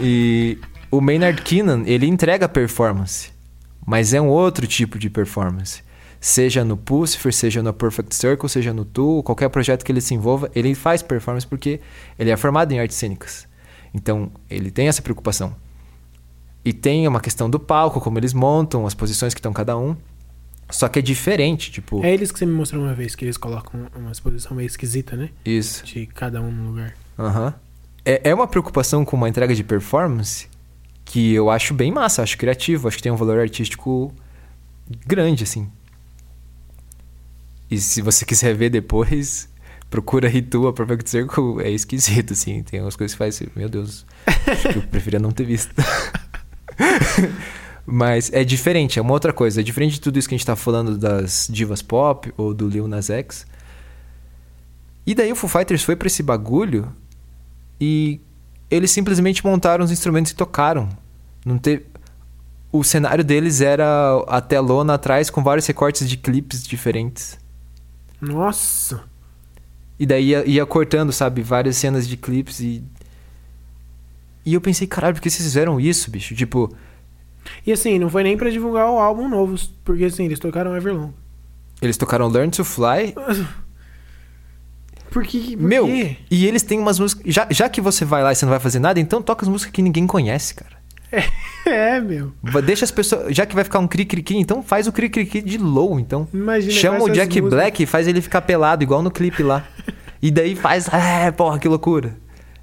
[0.03, 0.59] E
[0.91, 3.31] o Maynard Keenan, ele entrega performance.
[3.87, 5.83] Mas é um outro tipo de performance.
[6.21, 10.15] Seja no Pucifer, seja no Perfect Circle, seja no Tool, qualquer projeto que ele se
[10.15, 11.81] envolva, ele faz performance porque
[12.19, 13.47] ele é formado em artes cênicas.
[13.95, 15.55] Então, ele tem essa preocupação.
[16.65, 19.97] E tem uma questão do palco, como eles montam, as posições que estão cada um.
[20.71, 23.37] Só que é diferente, tipo, É eles que você me mostrou uma vez que eles
[23.37, 25.31] colocam uma exposição meio esquisita, né?
[25.45, 25.85] isso.
[25.85, 26.95] De cada um no lugar.
[27.19, 27.55] Aham.
[28.05, 30.49] É, é uma preocupação com uma entrega de performance
[31.05, 34.13] que eu acho bem massa, acho criativo, acho que tem um valor artístico
[35.07, 35.71] grande, assim.
[37.71, 39.49] E se você quiser ver depois,
[39.89, 42.63] procura Ritua Perfect Circle, é esquisito, assim.
[42.63, 45.75] Tem umas coisas que faz, meu Deus, acho que eu preferia não ter visto.
[47.85, 49.61] Mas é diferente, é uma outra coisa.
[49.61, 52.69] É diferente de tudo isso que a gente tá falando das divas pop ou do
[52.69, 53.45] Lil Nas X.
[55.05, 56.93] E daí o Foo Fighters foi pra esse bagulho
[57.85, 58.20] e
[58.70, 60.89] eles simplesmente montaram os instrumentos e tocaram.
[61.45, 61.85] Não teve...
[62.70, 67.37] O cenário deles era a telona atrás com vários recortes de clipes diferentes.
[68.20, 69.03] Nossa!
[69.99, 72.85] E daí ia, ia cortando, sabe, várias cenas de clipes e.
[74.47, 76.35] E eu pensei, caralho, por que vocês fizeram isso, bicho?
[76.37, 76.72] Tipo,
[77.66, 81.12] E assim, não foi nem pra divulgar o álbum novo, porque assim, eles tocaram Everlong.
[81.80, 83.12] eles tocaram Learn to Fly.
[85.13, 85.57] Por que?
[85.57, 86.17] Por Meu, quê?
[86.31, 87.23] e eles têm umas músicas.
[87.27, 89.49] Já, já que você vai lá e você não vai fazer nada, então toca as
[89.49, 90.81] músicas que ninguém conhece, cara.
[91.67, 92.33] É, meu.
[92.43, 93.35] Va- Deixa as pessoas.
[93.37, 96.27] Já que vai ficar um cri-cri-cri, então faz o cri-cri-cri de low, então.
[96.33, 96.73] Imagina.
[96.73, 99.65] Chama o Jack músicas- Black e faz ele ficar pelado, igual no clipe lá.
[100.25, 100.87] E daí faz.
[100.87, 102.17] É, porra, que loucura.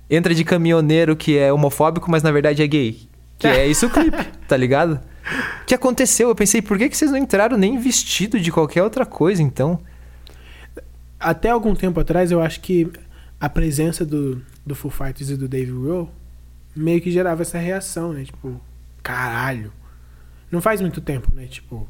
[0.10, 2.98] Entra de caminhoneiro que é homofóbico, mas na verdade é gay.
[3.38, 4.94] Que é isso o clipe, tá ligado?
[5.62, 6.30] O que aconteceu?
[6.30, 9.78] Eu pensei, por que, que vocês não entraram nem vestido de qualquer outra coisa, então?
[11.20, 12.90] Até algum tempo atrás, eu acho que
[13.40, 16.10] a presença do, do Foo Fighters e do Dave Grohl
[16.76, 18.24] meio que gerava essa reação, né?
[18.24, 18.60] Tipo,
[19.04, 19.72] caralho.
[20.52, 21.46] Não faz muito tempo, né?
[21.48, 21.88] Tipo.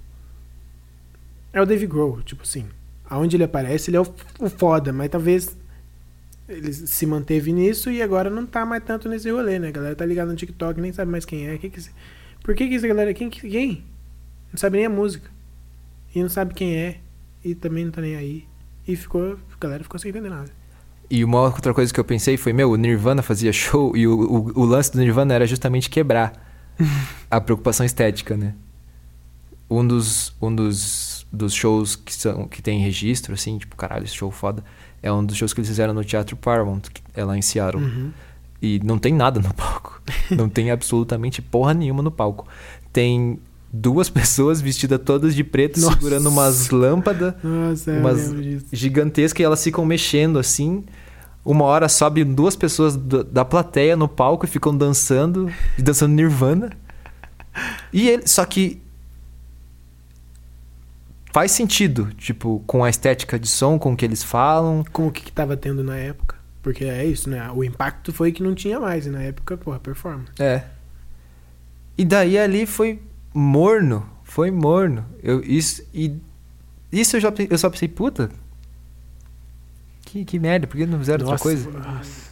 [1.53, 2.65] É o Dave Grohl, tipo assim.
[3.09, 5.57] Aonde ele aparece, ele é o, o foda, mas talvez
[6.47, 9.69] ele se manteve nisso e agora não tá mais tanto nesse rolê, né?
[9.69, 11.57] A galera tá ligada no TikTok, nem sabe mais quem é.
[11.57, 11.81] Que que,
[12.43, 13.13] por que, que essa galera.
[13.13, 13.83] Quem, que- quem?
[14.51, 15.29] Não sabe nem a música.
[16.13, 16.99] E não sabe quem é.
[17.43, 18.45] E também não tá nem aí.
[18.89, 19.33] E ficou.
[19.33, 20.49] A galera ficou sem entender nada.
[21.11, 24.19] E uma outra coisa que eu pensei foi, meu, o Nirvana fazia show e o,
[24.19, 26.33] o, o lance do Nirvana era justamente quebrar
[27.29, 28.55] a preocupação estética, né?
[29.69, 34.15] Um dos, um dos, dos shows que, são, que tem registro, assim, tipo, caralho, esse
[34.15, 34.63] show foda,
[35.03, 37.83] é um dos shows que eles fizeram no Teatro Paramount, que é lá em Seattle.
[37.83, 38.11] Uhum.
[38.59, 40.01] E não tem nada no palco.
[40.35, 42.47] Não tem absolutamente porra nenhuma no palco.
[42.91, 43.39] Tem
[43.71, 45.95] duas pessoas vestidas todas de preto, Nossa.
[45.95, 48.33] segurando umas lâmpadas Nossa, eu umas
[48.71, 50.83] gigantescas e elas ficam mexendo assim.
[51.45, 56.69] Uma hora sobe duas pessoas da plateia no palco e ficam dançando, dançando Nirvana.
[57.91, 58.81] E ele, só que
[61.33, 64.83] faz sentido, tipo, com a estética de som, com o que eles falam.
[64.91, 66.35] Com o que, que tava tendo na época.
[66.61, 67.49] Porque é isso, né?
[67.51, 69.05] O impacto foi que não tinha mais.
[69.05, 70.31] E na época, porra, performance.
[70.39, 70.63] É.
[71.97, 72.99] E daí ali foi
[73.33, 75.05] morno, foi morno.
[75.21, 76.15] Eu isso e
[76.91, 78.29] isso eu já eu só pensei, puta.
[80.05, 81.69] Que, que merda, por que não fizeram outra coisa?
[81.69, 82.29] nossa.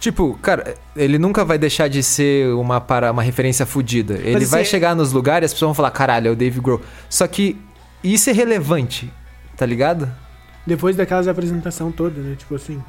[0.00, 4.14] Tipo, cara, ele nunca vai deixar de ser uma, para, uma referência fodida.
[4.14, 6.58] Ele vai assim, chegar nos lugares e as pessoas vão falar, caralho, é o Dave
[6.58, 6.80] Grohl.
[7.08, 7.60] Só que
[8.02, 9.12] isso é relevante,
[9.58, 10.10] tá ligado?
[10.66, 12.34] Depois daquelas apresentação toda, né?
[12.34, 12.82] Tipo assim.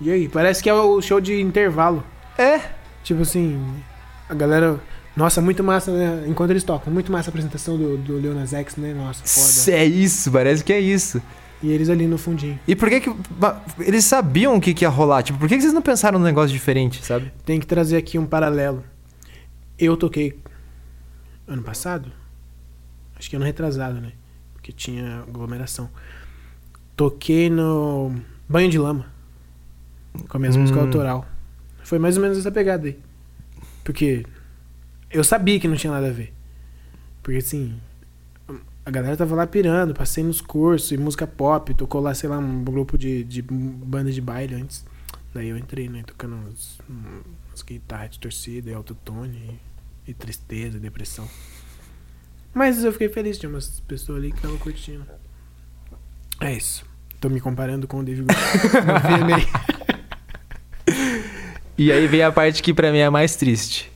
[0.00, 0.28] E aí?
[0.28, 2.02] Parece que é o show de intervalo.
[2.36, 2.60] É.
[3.04, 3.64] Tipo assim,
[4.28, 4.80] a galera.
[5.18, 6.24] Nossa, muito massa, né?
[6.28, 8.94] Enquanto eles tocam, muito massa a apresentação do, do Leonas X, né?
[8.94, 9.76] Nossa, foda.
[9.76, 11.20] É isso, parece que é isso.
[11.60, 12.56] E eles ali no fundinho.
[12.68, 13.12] E por que que...
[13.80, 15.24] Eles sabiam o que, que ia rolar.
[15.24, 17.32] Tipo, por que, que vocês não pensaram num negócio diferente, sabe?
[17.44, 18.84] Tem que trazer aqui um paralelo.
[19.76, 20.38] Eu toquei
[21.48, 22.12] ano passado?
[23.18, 24.12] Acho que ano retrasado, né?
[24.54, 25.90] Porque tinha aglomeração.
[26.94, 28.14] Toquei no
[28.48, 29.06] Banho de Lama.
[30.28, 30.60] Com a minha Hum.
[30.60, 31.26] música autoral.
[31.82, 32.96] Foi mais ou menos essa pegada aí.
[33.82, 34.24] Porque
[35.10, 36.32] eu sabia que não tinha nada a ver.
[37.22, 37.78] Porque assim,
[38.84, 42.38] a galera tava lá pirando, passei nos cursos e música pop, tocou lá, sei lá,
[42.38, 44.84] um grupo de, de banda de baile antes.
[45.34, 49.60] Daí eu entrei, né, tocando umas guitarras de torcida e autotune
[50.06, 51.28] e, e tristeza, depressão.
[52.54, 55.04] Mas eu fiquei feliz, tinha umas pessoas ali que estavam curtindo.
[56.40, 56.84] É isso.
[57.20, 59.78] Tô me comparando com o David VMA.
[61.78, 63.88] E aí vem a parte que pra mim é mais triste.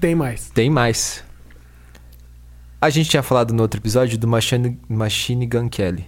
[0.00, 0.50] Tem mais.
[0.50, 1.24] Tem mais.
[2.80, 6.06] A gente tinha falado no outro episódio do Machine, Machine Gun Kelly.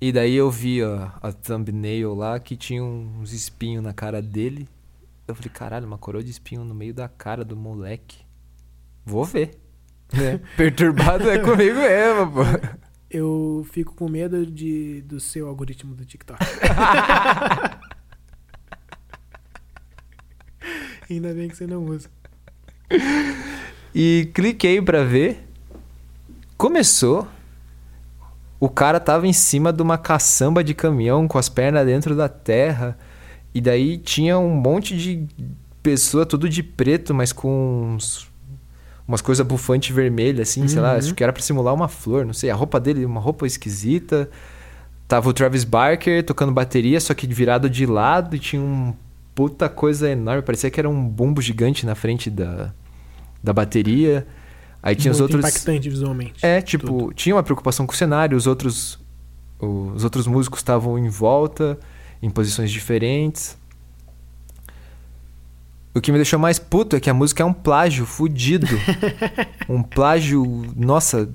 [0.00, 4.66] E daí eu vi a, a thumbnail lá que tinha uns espinhos na cara dele.
[5.28, 8.18] Eu falei, caralho, uma coroa de espinho no meio da cara do moleque.
[9.04, 9.58] Vou ver.
[10.12, 10.40] Né?
[10.56, 12.40] Perturbado é comigo mesmo, pô.
[13.10, 16.38] Eu fico com medo de, do seu algoritmo do TikTok.
[21.10, 22.08] Ainda bem que você não usa.
[23.94, 25.44] E cliquei pra ver.
[26.56, 27.26] Começou.
[28.58, 32.28] O cara tava em cima de uma caçamba de caminhão com as pernas dentro da
[32.28, 32.96] terra.
[33.54, 35.26] E daí tinha um monte de
[35.82, 38.28] pessoa, tudo de preto, mas com uns-
[39.08, 40.92] umas coisas bufantes vermelhas, assim, sei lá.
[40.96, 42.50] Acho que era pra simular uma flor, não sei.
[42.50, 44.30] A roupa dele, uma roupa esquisita.
[45.08, 48.94] Tava o Travis Barker tocando bateria, só que virado de lado e tinha um
[49.34, 50.42] puta coisa enorme.
[50.42, 52.72] Parecia que era um bumbo gigante na frente da,
[53.42, 54.26] da bateria.
[54.82, 55.50] Aí tinha os Muito outros.
[55.50, 56.44] impactante visualmente.
[56.44, 57.14] É, tipo, Tudo.
[57.14, 58.98] tinha uma preocupação com o cenário, os outros.
[59.58, 61.78] Os outros músicos estavam em volta,
[62.22, 63.58] em posições diferentes.
[65.92, 68.66] O que me deixou mais puto é que a música é um plágio fudido.
[69.68, 71.28] um plágio, nossa,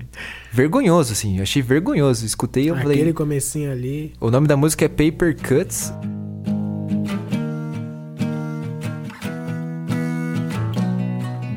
[0.50, 1.36] vergonhoso, assim.
[1.36, 2.26] Eu achei vergonhoso.
[2.26, 3.12] Escutei e eu Aquele falei.
[3.12, 4.12] comecinho ali.
[4.18, 5.92] O nome da música é Paper Cuts.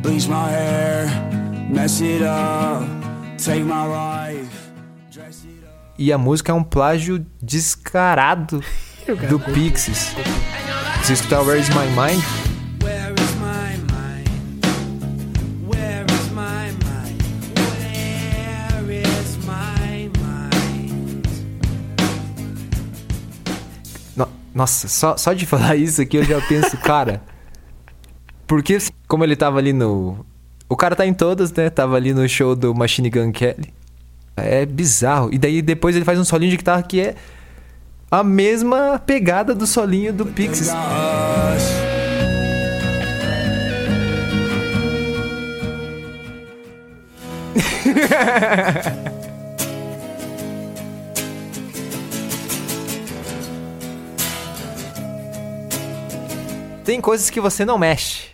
[0.10, 1.06] Bleach my hair,
[1.70, 2.82] mess it up,
[3.38, 4.72] take my life,
[5.12, 5.94] dress it up.
[6.00, 8.60] E a música é um plágio descarado
[9.30, 10.16] do Pixies.
[11.04, 12.24] Você escutar Where Is My Mind?
[12.84, 14.66] Where is my mind?
[15.68, 17.22] Where is my mind?
[18.80, 21.28] Where is my mind?
[24.16, 27.22] No- Nossa, só, só de falar isso aqui eu já penso, cara.
[28.48, 30.26] Porque, assim, como ele tava ali no.
[30.70, 31.70] O cara tá em todas, né?
[31.72, 33.74] Tava ali no show do Machine Gun Kelly.
[34.38, 35.34] É bizarro.
[35.34, 37.16] E daí depois ele faz um solinho de guitarra que é
[38.10, 40.70] a mesma pegada do solinho do Pixies.
[56.86, 58.30] Tem coisas que você não mexe.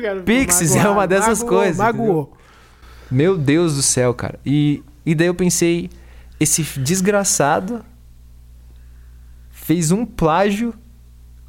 [0.00, 2.36] Cara Pixies é uma dessas Magoou, coisas, Magoou.
[3.10, 4.38] Meu Deus do céu, cara.
[4.44, 5.90] E, e daí eu pensei,
[6.38, 7.84] esse desgraçado
[9.50, 10.74] fez um plágio,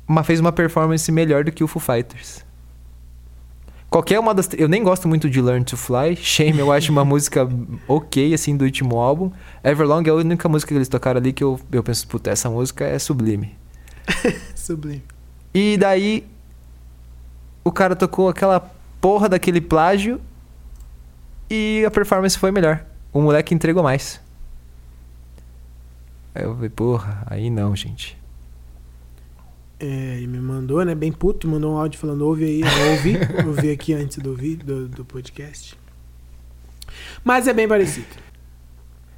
[0.08, 2.44] mas fez uma performance melhor do que o Foo Fighters.
[3.90, 4.50] Qualquer uma das.
[4.58, 6.16] Eu nem gosto muito de Learn to Fly.
[6.16, 7.48] Shame, eu acho uma música
[7.88, 9.32] ok, assim, do último álbum.
[9.62, 12.50] Everlong é a única música que eles tocaram ali que eu, eu penso, puta, essa
[12.50, 13.58] música é sublime.
[14.56, 15.04] Sublime.
[15.54, 16.26] E daí
[17.64, 18.60] o cara tocou aquela
[19.00, 20.20] porra daquele plágio
[21.50, 22.86] e a performance foi melhor.
[23.12, 24.22] O moleque entregou mais.
[26.34, 28.18] Aí eu falei, porra, aí não, gente.
[29.80, 30.94] É, e me mandou, né?
[30.94, 34.66] Bem puto, mandou um áudio falando, ouve aí, eu ouvi, ouvi aqui antes do vídeo,
[34.66, 35.78] do, do podcast.
[37.24, 38.08] Mas é bem parecido.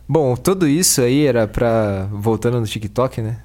[0.08, 2.06] Bom, tudo isso aí era pra.
[2.12, 3.42] Voltando no TikTok, né?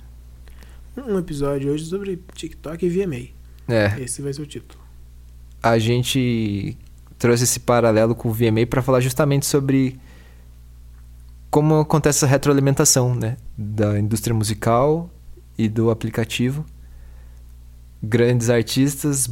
[0.96, 3.28] Um episódio hoje sobre TikTok e VMA.
[3.68, 4.00] É.
[4.00, 4.87] Esse vai ser o título.
[5.70, 6.76] A gente
[7.18, 9.98] trouxe esse paralelo com o VMA pra falar justamente sobre
[11.50, 13.36] como acontece essa retroalimentação, né?
[13.56, 15.10] Da indústria musical
[15.56, 16.64] e do aplicativo.
[18.02, 19.28] grandes artistas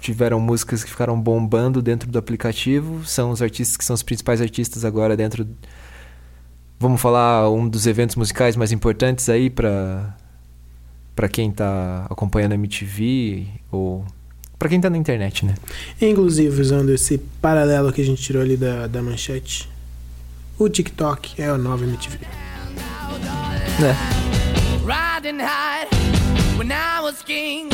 [0.00, 3.04] tiveram músicas que ficaram bombando dentro do aplicativo.
[3.04, 5.48] São os artistas que são os principais artistas agora dentro.
[6.78, 10.16] Vamos falar um dos eventos musicais mais importantes aí para
[11.14, 14.04] para quem tá acompanhando a MTV ou
[14.62, 15.56] para quem tá na internet, né?
[16.00, 19.68] Inclusive, usando esse paralelo que a gente tirou ali da, da manchete,
[20.56, 22.18] o TikTok é a nova MTV.
[23.80, 23.96] Né?
[24.86, 25.88] riding high
[26.56, 27.70] when I was king.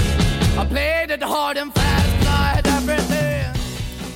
[0.58, 3.52] I played it hard and fast, I everything.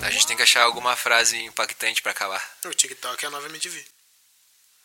[0.03, 2.43] A gente tem que achar alguma frase impactante para acabar.
[2.65, 3.85] O TikTok é a nova MTV.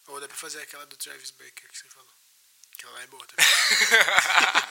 [0.07, 2.09] Ou dá pra fazer aquela do Travis Baker que você falou.
[2.73, 3.45] Aquela lá é boa também.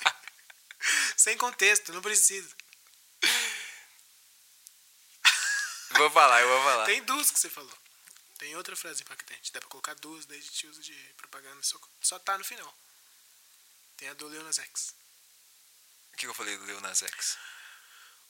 [1.17, 2.55] Sem contexto, não precisa.
[5.99, 6.85] Vou falar, eu vou falar.
[6.87, 7.77] Tem duas que você falou.
[8.39, 9.53] Tem outra frase impactante.
[9.53, 11.63] Dá pra colocar duas, daí a gente usa de propaganda.
[11.63, 12.73] Só, só tá no final.
[13.97, 14.95] Tem a do Lil Nas X.
[16.13, 17.39] O que eu falei do Lil Nas X?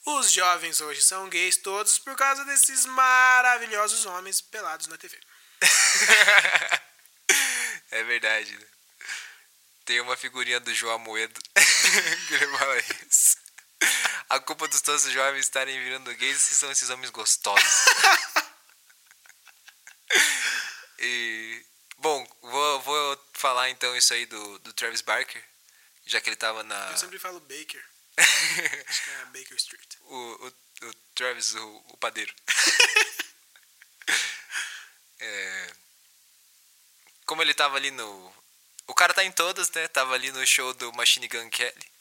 [0.05, 5.19] Os jovens hoje são gays todos por causa desses maravilhosos homens pelados na TV.
[7.89, 8.55] É verdade.
[8.57, 8.67] né?
[9.85, 11.39] Tem uma figurinha do João Moedo
[12.27, 12.77] que ele fala
[13.09, 13.37] isso.
[14.29, 17.63] A culpa dos todos os jovens estarem virando gays são esses homens gostosos.
[20.99, 21.65] e,
[21.97, 25.43] bom, vou, vou falar então isso aí do, do Travis Barker,
[26.05, 26.91] já que ele tava na.
[26.91, 27.83] Eu sempre falo Baker.
[28.87, 29.95] Acho que é Baker Street.
[30.01, 30.47] o, o,
[30.87, 32.33] o Travis, o, o padeiro.
[35.19, 35.73] É,
[37.25, 38.33] como ele tava ali no.
[38.87, 39.87] O cara tá em todas, né?
[39.87, 41.91] Tava ali no show do Machine Gun Kelly.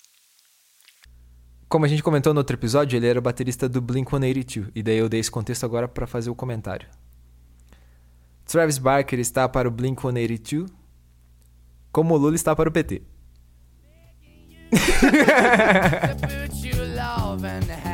[1.68, 4.82] Como a gente comentou no outro episódio, ele era o baterista do Blink 182, e
[4.82, 6.88] daí eu dei esse contexto agora pra fazer o comentário.
[8.44, 10.70] Travis Barker está para o Blink 182,
[11.90, 13.02] como o Lula está para o PT.